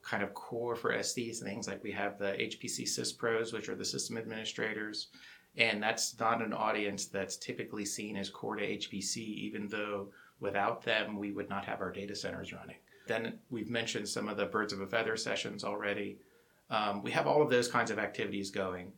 kind 0.00 0.22
of 0.22 0.32
core 0.32 0.76
for 0.76 0.94
SCs, 0.94 1.42
things 1.42 1.68
like 1.68 1.84
we 1.84 1.92
have 1.92 2.18
the 2.18 2.32
HPC 2.32 2.84
SysPros, 2.84 3.52
which 3.52 3.68
are 3.68 3.76
the 3.76 3.84
system 3.84 4.16
administrators, 4.16 5.08
and 5.58 5.82
that's 5.82 6.18
not 6.18 6.40
an 6.40 6.54
audience 6.54 7.04
that's 7.04 7.36
typically 7.36 7.84
seen 7.84 8.16
as 8.16 8.30
core 8.30 8.56
to 8.56 8.66
HPC, 8.66 9.18
even 9.18 9.68
though 9.68 10.08
without 10.40 10.82
them 10.84 11.18
we 11.18 11.32
would 11.32 11.50
not 11.50 11.66
have 11.66 11.82
our 11.82 11.92
data 11.92 12.16
centers 12.16 12.50
running. 12.50 12.76
Then 13.08 13.40
we've 13.50 13.68
mentioned 13.68 14.08
some 14.08 14.26
of 14.26 14.38
the 14.38 14.46
birds 14.46 14.72
of 14.72 14.80
a 14.80 14.86
feather 14.86 15.18
sessions 15.18 15.64
already. 15.64 16.18
Um, 16.70 17.02
we 17.02 17.10
have 17.12 17.26
all 17.26 17.42
of 17.42 17.50
those 17.50 17.68
kinds 17.68 17.90
of 17.90 17.98
activities 17.98 18.50
going. 18.50 18.92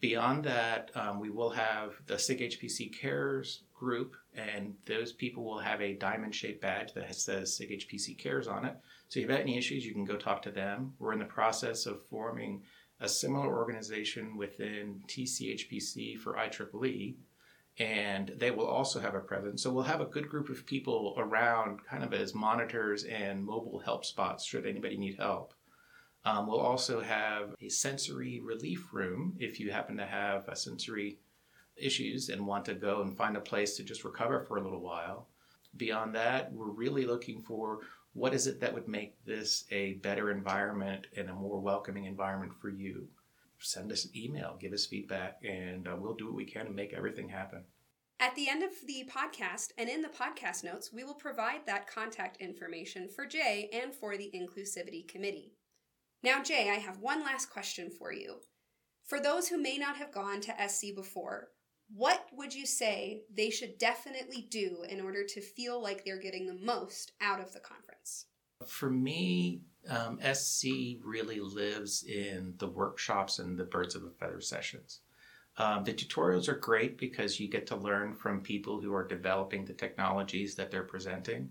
Beyond 0.00 0.44
that, 0.44 0.90
um, 0.96 1.20
we 1.20 1.30
will 1.30 1.50
have 1.50 1.92
the 2.06 2.18
SIG 2.18 2.40
HPC 2.40 2.92
Cares 2.98 3.62
group, 3.72 4.16
and 4.34 4.74
those 4.84 5.12
people 5.12 5.44
will 5.44 5.60
have 5.60 5.80
a 5.80 5.94
diamond 5.94 6.34
shaped 6.34 6.60
badge 6.60 6.92
that 6.94 7.14
says 7.14 7.56
SIG 7.56 7.80
HPC 7.80 8.18
Cares 8.18 8.48
on 8.48 8.64
it. 8.64 8.76
So 9.08 9.20
if 9.20 9.26
you 9.26 9.30
have 9.30 9.40
any 9.40 9.56
issues, 9.56 9.86
you 9.86 9.92
can 9.92 10.04
go 10.04 10.16
talk 10.16 10.42
to 10.42 10.50
them. 10.50 10.94
We're 10.98 11.12
in 11.12 11.20
the 11.20 11.24
process 11.24 11.86
of 11.86 12.04
forming 12.10 12.62
a 12.98 13.08
similar 13.08 13.46
organization 13.46 14.36
within 14.36 15.02
TCHPC 15.06 16.18
for 16.18 16.34
IEEE, 16.34 17.14
and 17.78 18.32
they 18.36 18.50
will 18.50 18.66
also 18.66 19.00
have 19.00 19.14
a 19.14 19.20
presence. 19.20 19.62
So 19.62 19.72
we'll 19.72 19.84
have 19.84 20.00
a 20.00 20.06
good 20.06 20.28
group 20.28 20.48
of 20.48 20.66
people 20.66 21.14
around 21.16 21.84
kind 21.84 22.02
of 22.02 22.12
as 22.12 22.34
monitors 22.34 23.04
and 23.04 23.44
mobile 23.44 23.80
help 23.80 24.04
spots 24.04 24.44
should 24.44 24.66
anybody 24.66 24.96
need 24.96 25.16
help. 25.18 25.54
Um, 26.24 26.46
we'll 26.46 26.60
also 26.60 27.00
have 27.00 27.54
a 27.60 27.68
sensory 27.68 28.40
relief 28.40 28.92
room 28.92 29.36
if 29.40 29.58
you 29.58 29.72
happen 29.72 29.96
to 29.96 30.06
have 30.06 30.48
sensory 30.54 31.18
issues 31.76 32.28
and 32.28 32.46
want 32.46 32.64
to 32.66 32.74
go 32.74 33.02
and 33.02 33.16
find 33.16 33.36
a 33.36 33.40
place 33.40 33.76
to 33.76 33.82
just 33.82 34.04
recover 34.04 34.40
for 34.40 34.56
a 34.56 34.62
little 34.62 34.80
while. 34.80 35.26
Beyond 35.76 36.14
that, 36.14 36.52
we're 36.52 36.70
really 36.70 37.06
looking 37.06 37.40
for 37.42 37.80
what 38.12 38.34
is 38.34 38.46
it 38.46 38.60
that 38.60 38.74
would 38.74 38.88
make 38.88 39.14
this 39.24 39.64
a 39.70 39.94
better 39.94 40.30
environment 40.30 41.06
and 41.16 41.30
a 41.30 41.34
more 41.34 41.58
welcoming 41.58 42.04
environment 42.04 42.52
for 42.60 42.68
you. 42.68 43.08
Send 43.58 43.90
us 43.90 44.04
an 44.04 44.10
email, 44.14 44.56
give 44.60 44.72
us 44.72 44.86
feedback, 44.86 45.38
and 45.42 45.88
uh, 45.88 45.96
we'll 45.98 46.14
do 46.14 46.26
what 46.26 46.34
we 46.34 46.44
can 46.44 46.66
to 46.66 46.72
make 46.72 46.92
everything 46.92 47.28
happen. 47.28 47.64
At 48.20 48.34
the 48.34 48.48
end 48.48 48.62
of 48.62 48.70
the 48.86 49.08
podcast 49.10 49.70
and 49.78 49.88
in 49.88 50.02
the 50.02 50.08
podcast 50.08 50.62
notes, 50.62 50.92
we 50.92 51.04
will 51.04 51.14
provide 51.14 51.66
that 51.66 51.88
contact 51.88 52.36
information 52.36 53.08
for 53.08 53.24
Jay 53.24 53.68
and 53.72 53.94
for 53.94 54.16
the 54.16 54.30
Inclusivity 54.34 55.08
Committee. 55.08 55.52
Now, 56.22 56.42
Jay, 56.42 56.70
I 56.70 56.78
have 56.78 56.98
one 56.98 57.24
last 57.24 57.50
question 57.50 57.90
for 57.90 58.12
you. 58.12 58.36
For 59.04 59.20
those 59.20 59.48
who 59.48 59.60
may 59.60 59.76
not 59.76 59.96
have 59.96 60.12
gone 60.12 60.40
to 60.42 60.68
SC 60.68 60.94
before, 60.94 61.48
what 61.94 62.26
would 62.32 62.54
you 62.54 62.64
say 62.64 63.22
they 63.34 63.50
should 63.50 63.76
definitely 63.78 64.46
do 64.50 64.84
in 64.88 65.00
order 65.00 65.24
to 65.24 65.40
feel 65.40 65.82
like 65.82 66.04
they're 66.04 66.20
getting 66.20 66.46
the 66.46 66.64
most 66.64 67.12
out 67.20 67.40
of 67.40 67.52
the 67.52 67.60
conference? 67.60 68.26
For 68.66 68.88
me, 68.88 69.62
um, 69.88 70.20
SC 70.32 70.98
really 71.02 71.40
lives 71.40 72.04
in 72.04 72.54
the 72.58 72.68
workshops 72.68 73.40
and 73.40 73.58
the 73.58 73.64
birds 73.64 73.96
of 73.96 74.04
a 74.04 74.10
feather 74.10 74.40
sessions. 74.40 75.00
Um, 75.58 75.84
the 75.84 75.92
tutorials 75.92 76.48
are 76.48 76.54
great 76.54 76.96
because 76.96 77.38
you 77.38 77.48
get 77.48 77.66
to 77.66 77.76
learn 77.76 78.14
from 78.14 78.40
people 78.40 78.80
who 78.80 78.94
are 78.94 79.06
developing 79.06 79.64
the 79.64 79.74
technologies 79.74 80.54
that 80.54 80.70
they're 80.70 80.84
presenting, 80.84 81.50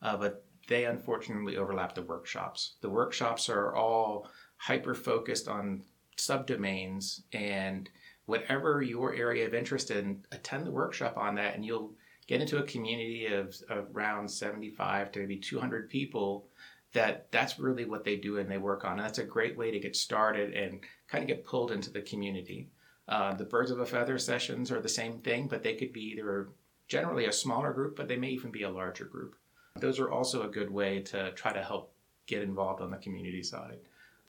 uh, 0.00 0.16
but 0.16 0.46
they 0.68 0.84
unfortunately 0.84 1.56
overlap 1.56 1.94
the 1.94 2.02
workshops. 2.02 2.74
The 2.80 2.90
workshops 2.90 3.48
are 3.48 3.74
all 3.74 4.28
hyper 4.56 4.94
focused 4.94 5.48
on 5.48 5.82
subdomains 6.16 7.22
and 7.32 7.88
whatever 8.26 8.82
your 8.82 9.14
area 9.14 9.46
of 9.46 9.54
interest 9.54 9.90
in, 9.90 10.24
attend 10.30 10.66
the 10.66 10.70
workshop 10.70 11.16
on 11.16 11.34
that 11.34 11.54
and 11.54 11.64
you'll 11.64 11.92
get 12.26 12.40
into 12.40 12.58
a 12.58 12.62
community 12.62 13.26
of, 13.26 13.56
of 13.68 13.88
around 13.94 14.30
75 14.30 15.12
to 15.12 15.20
maybe 15.20 15.36
200 15.36 15.90
people 15.90 16.46
that 16.92 17.30
that's 17.32 17.58
really 17.58 17.84
what 17.84 18.04
they 18.04 18.16
do 18.16 18.38
and 18.38 18.50
they 18.50 18.58
work 18.58 18.84
on. 18.84 18.92
And 18.92 19.00
that's 19.00 19.18
a 19.18 19.24
great 19.24 19.56
way 19.56 19.70
to 19.70 19.80
get 19.80 19.96
started 19.96 20.54
and 20.54 20.80
kind 21.08 21.22
of 21.22 21.28
get 21.28 21.44
pulled 21.44 21.72
into 21.72 21.90
the 21.90 22.02
community. 22.02 22.68
Uh, 23.08 23.34
the 23.34 23.44
birds 23.44 23.70
of 23.70 23.80
a 23.80 23.86
feather 23.86 24.18
sessions 24.18 24.70
are 24.70 24.80
the 24.80 24.88
same 24.88 25.18
thing, 25.18 25.48
but 25.48 25.62
they 25.62 25.74
could 25.74 25.92
be 25.92 26.12
either 26.12 26.50
generally 26.88 27.26
a 27.26 27.32
smaller 27.32 27.72
group, 27.72 27.96
but 27.96 28.08
they 28.08 28.16
may 28.16 28.28
even 28.28 28.50
be 28.50 28.62
a 28.62 28.70
larger 28.70 29.06
group. 29.06 29.34
Those 29.76 29.98
are 29.98 30.10
also 30.10 30.42
a 30.42 30.48
good 30.48 30.70
way 30.70 31.00
to 31.00 31.32
try 31.32 31.52
to 31.52 31.62
help 31.62 31.92
get 32.26 32.42
involved 32.42 32.80
on 32.80 32.90
the 32.90 32.98
community 32.98 33.42
side. 33.42 33.78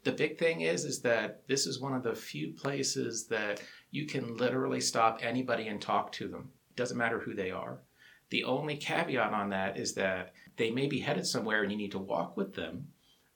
The 0.04 0.12
big 0.12 0.38
thing 0.38 0.62
is 0.62 0.84
is 0.84 1.02
that 1.02 1.48
this 1.48 1.66
is 1.66 1.80
one 1.80 1.94
of 1.94 2.04
the 2.04 2.16
few 2.16 2.54
places 2.54 3.28
that 3.28 3.62
you 3.92 4.06
can 4.06 4.36
literally 4.36 4.82
stop 4.82 5.20
anybody 5.22 5.68
and 5.68 5.82
talk 5.82 6.12
to 6.14 6.28
them. 6.28 6.50
It 6.72 6.76
doesn't 6.76 6.98
matter 6.98 7.20
who 7.20 7.34
they 7.34 7.52
are. 7.52 7.80
The 8.30 8.44
only 8.44 8.78
caveat 8.78 9.32
on 9.32 9.50
that 9.52 9.78
is 9.78 9.94
that 9.94 10.34
they 10.58 10.72
may 10.72 10.88
be 10.88 11.00
headed 11.00 11.28
somewhere 11.28 11.62
and 11.62 11.72
you 11.72 11.78
need 11.78 11.92
to 11.92 12.00
walk 12.00 12.36
with 12.36 12.56
them, 12.56 12.88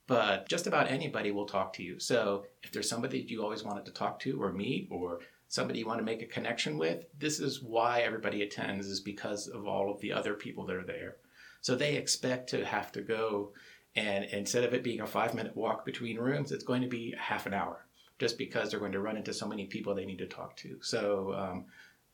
but 0.08 0.50
just 0.50 0.66
about 0.66 0.90
anybody 0.90 1.32
will 1.32 1.46
talk 1.46 1.72
to 1.74 1.84
you. 1.84 2.00
So 2.00 2.48
if 2.64 2.72
there's 2.72 2.90
somebody 2.90 3.20
you 3.20 3.44
always 3.44 3.64
wanted 3.64 3.86
to 3.86 3.92
talk 3.92 4.20
to 4.22 4.42
or 4.42 4.52
meet 4.52 4.88
or 4.90 5.20
somebody 5.48 5.80
you 5.80 5.86
want 5.86 6.00
to 6.00 6.06
make 6.06 6.22
a 6.24 6.26
connection 6.26 6.78
with, 6.78 7.06
this 7.20 7.40
is 7.40 7.62
why 7.62 8.02
everybody 8.02 8.42
attends 8.42 8.88
is 8.88 9.00
because 9.00 9.48
of 9.48 9.68
all 9.68 9.92
of 9.92 10.02
the 10.02 10.12
other 10.12 10.34
people 10.34 10.66
that 10.66 10.76
are 10.76 10.84
there. 10.84 11.18
So 11.62 11.76
they 11.76 11.96
expect 11.96 12.50
to 12.50 12.66
have 12.66 12.92
to 12.94 13.02
go 13.02 13.52
and 13.98 14.26
instead 14.26 14.64
of 14.64 14.76
it 14.76 14.84
being 14.84 15.02
a 15.02 15.08
five 15.08 15.34
minute 15.34 15.58
walk 15.58 15.84
between 15.84 16.20
rooms, 16.20 16.52
it's 16.52 16.64
going 16.64 16.84
to 16.84 16.88
be 16.88 17.16
half 17.18 17.48
an 17.48 17.54
hour 17.54 17.86
just 18.20 18.38
because 18.38 18.70
they're 18.70 18.80
going 18.80 18.92
to 18.92 19.00
run 19.00 19.18
into 19.18 19.34
so 19.34 19.48
many 19.48 19.66
people 19.66 19.94
they 19.94 20.06
need 20.06 20.20
to 20.20 20.28
talk 20.28 20.56
to. 20.58 20.78
So 20.82 21.34
um, 21.34 21.66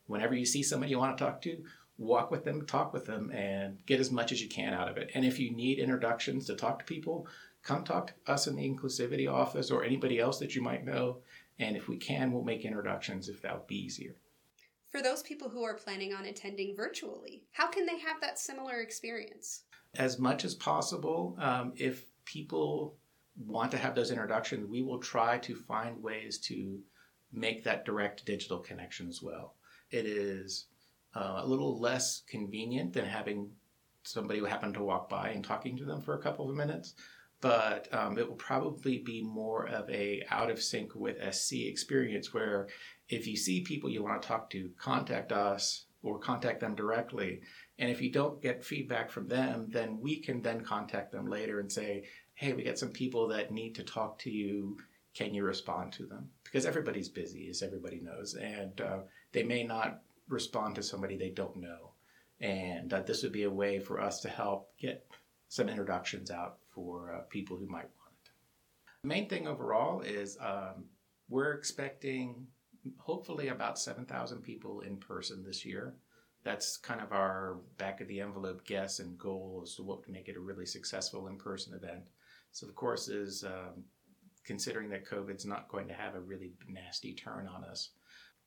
whenever 0.07 0.33
you 0.33 0.45
see 0.45 0.63
somebody 0.63 0.91
you 0.91 0.97
want 0.97 1.17
to 1.17 1.23
talk 1.23 1.41
to, 1.41 1.57
walk 1.97 2.31
with 2.31 2.45
them, 2.45 2.65
talk 2.65 2.93
with 2.93 3.05
them, 3.05 3.31
and 3.31 3.77
get 3.85 3.99
as 3.99 4.11
much 4.11 4.31
as 4.31 4.41
you 4.41 4.47
can 4.47 4.73
out 4.73 4.89
of 4.89 4.97
it. 4.97 5.11
And 5.13 5.25
if 5.25 5.39
you 5.39 5.51
need 5.51 5.77
introductions 5.77 6.45
to 6.47 6.55
talk 6.55 6.79
to 6.79 6.85
people, 6.85 7.27
come 7.63 7.83
talk 7.83 8.07
to 8.07 8.31
us 8.31 8.47
in 8.47 8.55
the 8.55 8.67
inclusivity 8.67 9.31
office 9.31 9.69
or 9.69 9.83
anybody 9.83 10.19
else 10.19 10.39
that 10.39 10.55
you 10.55 10.61
might 10.61 10.85
know. 10.85 11.17
And 11.59 11.75
if 11.75 11.87
we 11.89 11.97
can, 11.97 12.31
we'll 12.31 12.43
make 12.43 12.65
introductions 12.65 13.27
if 13.27 13.41
that 13.41 13.53
would 13.53 13.67
be 13.67 13.85
easier. 13.85 14.15
For 14.93 15.01
those 15.01 15.23
people 15.23 15.49
who 15.49 15.63
are 15.63 15.73
planning 15.73 16.13
on 16.13 16.25
attending 16.25 16.75
virtually, 16.75 17.41
how 17.51 17.65
can 17.65 17.87
they 17.87 17.97
have 17.97 18.21
that 18.21 18.37
similar 18.37 18.81
experience? 18.81 19.63
As 19.95 20.19
much 20.19 20.45
as 20.45 20.53
possible, 20.53 21.35
um, 21.39 21.73
if 21.75 22.05
people 22.25 22.95
want 23.35 23.71
to 23.71 23.77
have 23.79 23.95
those 23.95 24.11
introductions, 24.11 24.69
we 24.69 24.83
will 24.83 24.99
try 24.99 25.39
to 25.39 25.55
find 25.55 26.03
ways 26.03 26.37
to 26.41 26.79
make 27.31 27.63
that 27.63 27.85
direct 27.85 28.23
digital 28.25 28.59
connection 28.59 29.09
as 29.09 29.19
well. 29.19 29.55
It 29.89 30.05
is 30.05 30.67
uh, 31.15 31.41
a 31.43 31.47
little 31.47 31.79
less 31.79 32.21
convenient 32.29 32.93
than 32.93 33.05
having 33.05 33.49
somebody 34.03 34.37
who 34.37 34.45
happened 34.45 34.75
to 34.75 34.83
walk 34.83 35.09
by 35.09 35.29
and 35.29 35.43
talking 35.43 35.75
to 35.77 35.85
them 35.85 36.01
for 36.01 36.13
a 36.13 36.21
couple 36.21 36.47
of 36.47 36.55
minutes 36.55 36.93
but 37.43 37.93
um, 37.93 38.17
it 38.17 38.25
will 38.25 38.37
probably 38.37 38.99
be 38.99 39.21
more 39.21 39.67
of 39.67 39.89
a 39.89 40.23
out 40.31 40.49
of 40.49 40.61
sync 40.61 40.95
with 40.95 41.17
sc 41.33 41.51
experience 41.51 42.33
where 42.33 42.69
if 43.15 43.27
you 43.27 43.35
see 43.35 43.61
people 43.61 43.89
you 43.89 44.03
want 44.03 44.21
to 44.21 44.27
talk 44.27 44.49
to 44.49 44.69
contact 44.77 45.31
us 45.31 45.85
or 46.01 46.19
contact 46.19 46.59
them 46.59 46.75
directly 46.75 47.41
and 47.79 47.89
if 47.89 48.01
you 48.01 48.11
don't 48.11 48.41
get 48.41 48.63
feedback 48.63 49.09
from 49.09 49.27
them 49.27 49.67
then 49.69 49.99
we 49.99 50.17
can 50.17 50.41
then 50.41 50.61
contact 50.61 51.11
them 51.11 51.27
later 51.27 51.59
and 51.59 51.71
say 51.71 52.03
hey 52.35 52.53
we 52.53 52.63
got 52.63 52.77
some 52.77 52.89
people 52.89 53.27
that 53.27 53.51
need 53.51 53.75
to 53.75 53.83
talk 53.83 54.19
to 54.19 54.29
you 54.29 54.77
can 55.13 55.33
you 55.33 55.43
respond 55.43 55.91
to 55.93 56.05
them 56.05 56.29
because 56.43 56.65
everybody's 56.65 57.09
busy 57.09 57.47
as 57.49 57.61
everybody 57.61 58.01
knows 58.01 58.33
and 58.35 58.81
uh, 58.81 58.99
they 59.31 59.43
may 59.43 59.63
not 59.63 60.01
respond 60.27 60.75
to 60.75 60.83
somebody 60.83 61.17
they 61.17 61.29
don't 61.29 61.57
know. 61.57 61.91
And 62.41 62.91
uh, 62.93 63.01
this 63.01 63.23
would 63.23 63.31
be 63.31 63.43
a 63.43 63.49
way 63.49 63.79
for 63.79 64.01
us 64.01 64.19
to 64.21 64.29
help 64.29 64.71
get 64.79 65.05
some 65.47 65.69
introductions 65.69 66.31
out 66.31 66.57
for 66.73 67.13
uh, 67.13 67.21
people 67.29 67.57
who 67.57 67.67
might 67.67 67.89
want 67.97 68.13
it. 68.25 68.31
The 69.03 69.07
main 69.07 69.29
thing 69.29 69.47
overall 69.47 70.01
is 70.01 70.37
um, 70.41 70.85
we're 71.29 71.53
expecting 71.53 72.47
hopefully 72.97 73.47
about 73.49 73.79
7,000 73.79 74.41
people 74.41 74.81
in 74.81 74.97
person 74.97 75.43
this 75.43 75.65
year. 75.65 75.93
That's 76.43 76.77
kind 76.77 76.99
of 76.99 77.13
our 77.13 77.57
back 77.77 78.01
of 78.01 78.07
the 78.07 78.19
envelope 78.19 78.65
guess 78.65 78.99
and 78.99 79.17
goal 79.17 79.61
as 79.63 79.75
to 79.75 79.83
what 79.83 79.99
would 79.99 80.09
make 80.09 80.27
it 80.27 80.35
a 80.35 80.41
really 80.41 80.65
successful 80.65 81.27
in 81.27 81.37
person 81.37 81.73
event. 81.73 82.03
So, 82.51 82.67
of 82.67 82.75
course, 82.75 83.07
is 83.07 83.43
um, 83.45 83.83
considering 84.43 84.89
that 84.89 85.05
COVID's 85.05 85.45
not 85.45 85.69
going 85.69 85.87
to 85.87 85.93
have 85.93 86.15
a 86.15 86.19
really 86.19 86.51
nasty 86.67 87.13
turn 87.13 87.47
on 87.47 87.63
us, 87.63 87.91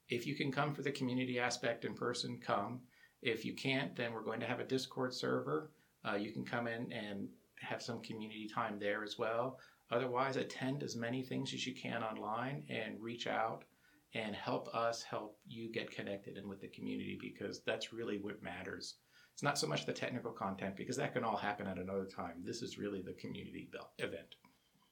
if 0.08 0.26
you 0.26 0.36
can 0.36 0.52
come 0.52 0.72
for 0.72 0.82
the 0.82 0.92
community 0.92 1.38
aspect 1.38 1.84
in 1.84 1.94
person, 1.94 2.38
come. 2.38 2.80
If 3.22 3.44
you 3.44 3.54
can't, 3.54 3.96
then 3.96 4.12
we're 4.12 4.22
going 4.22 4.40
to 4.40 4.46
have 4.46 4.60
a 4.60 4.64
Discord 4.64 5.12
server. 5.12 5.70
Uh, 6.08 6.14
you 6.14 6.32
can 6.32 6.44
come 6.44 6.68
in 6.68 6.92
and 6.92 7.28
have 7.60 7.82
some 7.82 8.00
community 8.02 8.48
time 8.52 8.78
there 8.78 9.02
as 9.02 9.18
well. 9.18 9.58
Otherwise, 9.90 10.36
attend 10.36 10.82
as 10.82 10.94
many 10.94 11.22
things 11.22 11.52
as 11.54 11.66
you 11.66 11.74
can 11.74 12.02
online 12.02 12.64
and 12.68 13.00
reach 13.00 13.26
out 13.26 13.64
and 14.14 14.34
help 14.34 14.68
us 14.74 15.02
help 15.02 15.38
you 15.46 15.70
get 15.70 15.90
connected 15.90 16.36
and 16.36 16.48
with 16.48 16.60
the 16.60 16.68
community 16.68 17.18
because 17.20 17.62
that's 17.66 17.92
really 17.92 18.18
what 18.18 18.42
matters. 18.42 18.96
It's 19.34 19.42
not 19.42 19.58
so 19.58 19.66
much 19.66 19.84
the 19.84 19.92
technical 19.92 20.32
content 20.32 20.76
because 20.76 20.96
that 20.96 21.12
can 21.12 21.24
all 21.24 21.36
happen 21.36 21.66
at 21.66 21.78
another 21.78 22.06
time. 22.06 22.42
This 22.42 22.62
is 22.62 22.78
really 22.78 23.02
the 23.02 23.12
community 23.12 23.68
event. 23.98 24.36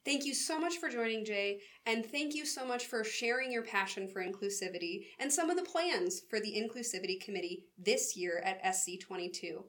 Thank 0.05 0.27
you 0.27 0.35
so 0.35 0.59
much 0.59 0.77
for 0.77 0.91
joining, 0.91 1.25
Jay, 1.25 1.61
and 1.87 2.05
thank 2.05 2.35
you 2.35 2.45
so 2.45 2.67
much 2.67 2.85
for 2.85 3.03
sharing 3.05 3.51
your 3.51 3.63
passion 3.63 4.07
for 4.07 4.23
inclusivity 4.23 5.07
and 5.19 5.33
some 5.33 5.49
of 5.49 5.57
the 5.57 5.63
plans 5.63 6.21
for 6.29 6.41
the 6.41 6.53
Inclusivity 6.53 7.19
Committee 7.19 7.65
this 7.79 8.15
year 8.15 8.43
at 8.45 8.63
SC22. 8.63 9.65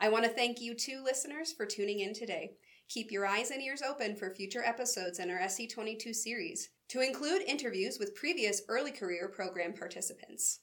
I 0.00 0.08
want 0.08 0.24
to 0.24 0.30
thank 0.30 0.58
you 0.58 0.74
too, 0.74 1.02
listeners, 1.04 1.52
for 1.52 1.66
tuning 1.66 2.00
in 2.00 2.14
today. 2.14 2.52
Keep 2.88 3.10
your 3.10 3.26
eyes 3.26 3.50
and 3.50 3.60
ears 3.60 3.82
open 3.82 4.16
for 4.16 4.30
future 4.30 4.64
episodes 4.64 5.18
in 5.18 5.30
our 5.30 5.38
SC22 5.38 6.14
series, 6.14 6.70
to 6.88 7.00
include 7.00 7.42
interviews 7.42 7.98
with 7.98 8.14
previous 8.14 8.62
early 8.68 8.92
career 8.92 9.28
program 9.28 9.72
participants. 9.72 10.60